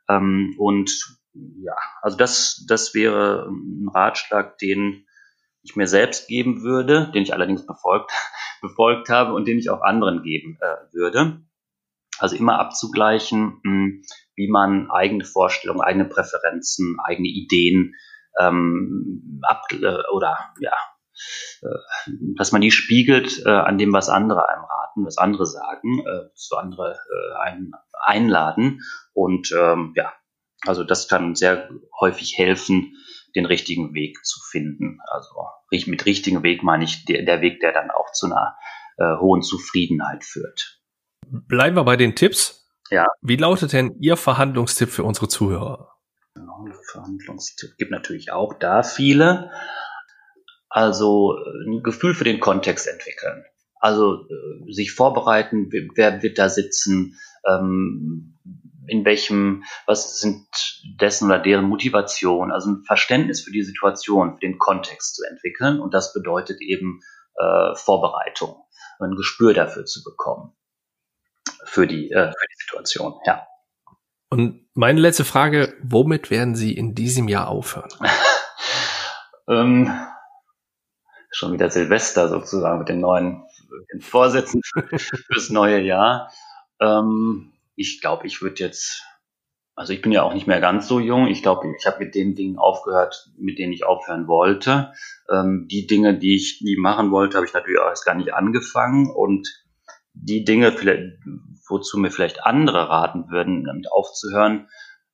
[0.09, 5.05] Ähm, und ja, also das, das wäre ein Ratschlag, den
[5.63, 8.11] ich mir selbst geben würde, den ich allerdings befolgt,
[8.61, 11.41] befolgt habe und den ich auch anderen geben äh, würde.
[12.19, 14.03] Also immer abzugleichen, mh, hm,
[14.35, 17.95] wie man eigene Vorstellungen, eigene Präferenzen, eigene Ideen
[18.39, 20.73] ähm, ab äh, oder ja,
[21.61, 25.99] äh, dass man die spiegelt äh, an dem, was andere einem raten, was andere sagen,
[25.99, 27.71] äh, so andere äh, einen
[28.05, 28.81] einladen
[29.13, 30.13] und ähm, ja,
[30.65, 32.95] also das kann sehr häufig helfen,
[33.35, 34.99] den richtigen Weg zu finden.
[35.07, 35.29] Also
[35.87, 38.55] mit richtigen Weg meine ich der, der Weg, der dann auch zu einer
[38.97, 40.79] äh, hohen Zufriedenheit führt.
[41.27, 42.69] Bleiben wir bei den Tipps.
[42.89, 43.07] Ja.
[43.21, 45.93] Wie lautet denn Ihr Verhandlungstipp für unsere Zuhörer?
[46.91, 49.51] Verhandlungstipp gibt natürlich auch da viele.
[50.69, 51.35] Also
[51.67, 53.43] ein Gefühl für den Kontext entwickeln.
[53.79, 57.17] Also äh, sich vorbereiten, wer wird da sitzen,
[57.47, 58.39] ähm,
[58.87, 60.45] in welchem, was sind
[60.99, 65.79] dessen oder deren Motivation, also ein Verständnis für die Situation, für den Kontext zu entwickeln.
[65.79, 67.01] Und das bedeutet eben
[67.35, 68.55] äh, Vorbereitung.
[68.99, 70.53] ein Gespür dafür zu bekommen.
[71.65, 73.47] Für die, äh, für die Situation, ja.
[74.29, 77.89] Und meine letzte Frage, womit werden Sie in diesem Jahr aufhören?
[79.47, 79.91] ähm,
[81.31, 83.43] schon wieder Silvester sozusagen mit den neuen
[83.91, 84.61] den Vorsätzen
[85.31, 86.31] fürs neue Jahr.
[86.79, 89.03] Ähm, ich glaube, ich würde jetzt,
[89.75, 91.27] also ich bin ja auch nicht mehr ganz so jung.
[91.27, 94.93] Ich glaube, ich habe mit den Dingen aufgehört, mit denen ich aufhören wollte.
[95.29, 98.33] Ähm, die Dinge, die ich nie machen wollte, habe ich natürlich auch erst gar nicht
[98.33, 99.09] angefangen.
[99.09, 99.47] Und
[100.13, 100.75] die Dinge,
[101.67, 104.69] wozu mir vielleicht andere raten würden, damit aufzuhören,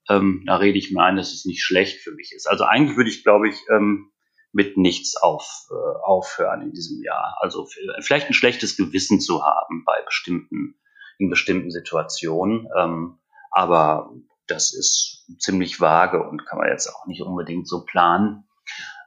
[0.10, 2.47] ähm, da rede ich mir ein, dass es nicht schlecht für mich ist.
[2.47, 4.12] Also eigentlich würde ich, glaube ich, ähm,
[4.51, 7.38] mit nichts auf, äh, aufhören in diesem Jahr.
[7.39, 7.68] Also
[8.01, 10.76] vielleicht ein schlechtes Gewissen zu haben bei bestimmten,
[11.20, 12.68] in bestimmten Situationen.
[12.76, 13.20] Ähm,
[13.52, 14.12] aber
[14.48, 18.46] das ist ziemlich vage und kann man jetzt auch nicht unbedingt so planen.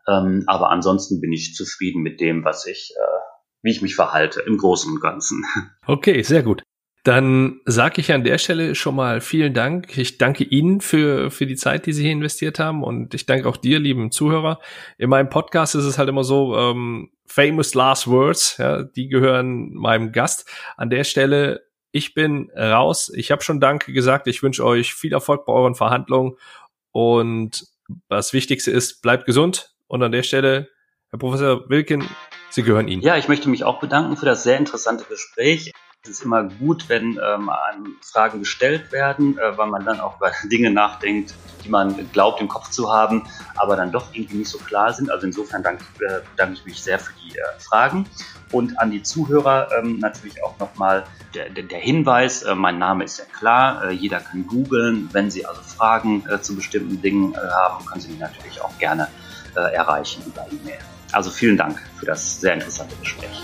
[0.06, 3.20] Ähm, aber ansonsten bin ich zufrieden mit dem, was ich, äh,
[3.62, 5.44] wie ich mich verhalte im Großen und Ganzen.
[5.86, 6.62] Okay, sehr gut.
[7.04, 9.98] Dann sage ich an der Stelle schon mal vielen Dank.
[9.98, 12.84] Ich danke Ihnen für, für die Zeit, die Sie hier investiert haben.
[12.84, 14.60] Und ich danke auch dir, lieben Zuhörer.
[14.98, 19.72] In meinem Podcast ist es halt immer so, ähm, famous last words, ja, die gehören
[19.72, 20.48] meinem Gast.
[20.76, 23.12] An der Stelle, ich bin raus.
[23.14, 24.26] Ich habe schon Danke gesagt.
[24.26, 26.36] Ich wünsche euch viel Erfolg bei euren Verhandlungen.
[26.90, 27.66] Und
[28.08, 29.74] das Wichtigste ist, bleibt gesund.
[29.86, 30.68] Und an der Stelle,
[31.10, 32.08] Herr Professor Wilken,
[32.50, 33.02] Sie gehören Ihnen.
[33.02, 35.72] Ja, ich möchte mich auch bedanken für das sehr interessante Gespräch.
[36.04, 37.48] Es ist immer gut, wenn ähm,
[38.00, 41.32] Fragen gestellt werden, äh, weil man dann auch über Dinge nachdenkt,
[41.64, 45.12] die man glaubt im Kopf zu haben, aber dann doch irgendwie nicht so klar sind.
[45.12, 48.06] Also insofern danke, äh, danke ich mich sehr für die äh, Fragen.
[48.50, 53.18] Und an die Zuhörer ähm, natürlich auch nochmal der, der Hinweis, äh, mein Name ist
[53.18, 55.08] ja klar, äh, jeder kann googeln.
[55.12, 59.06] Wenn Sie also Fragen äh, zu bestimmten Dingen haben, können Sie mich natürlich auch gerne
[59.54, 60.78] erreichen über E-Mail.
[61.12, 63.42] Also vielen Dank für das sehr interessante Gespräch.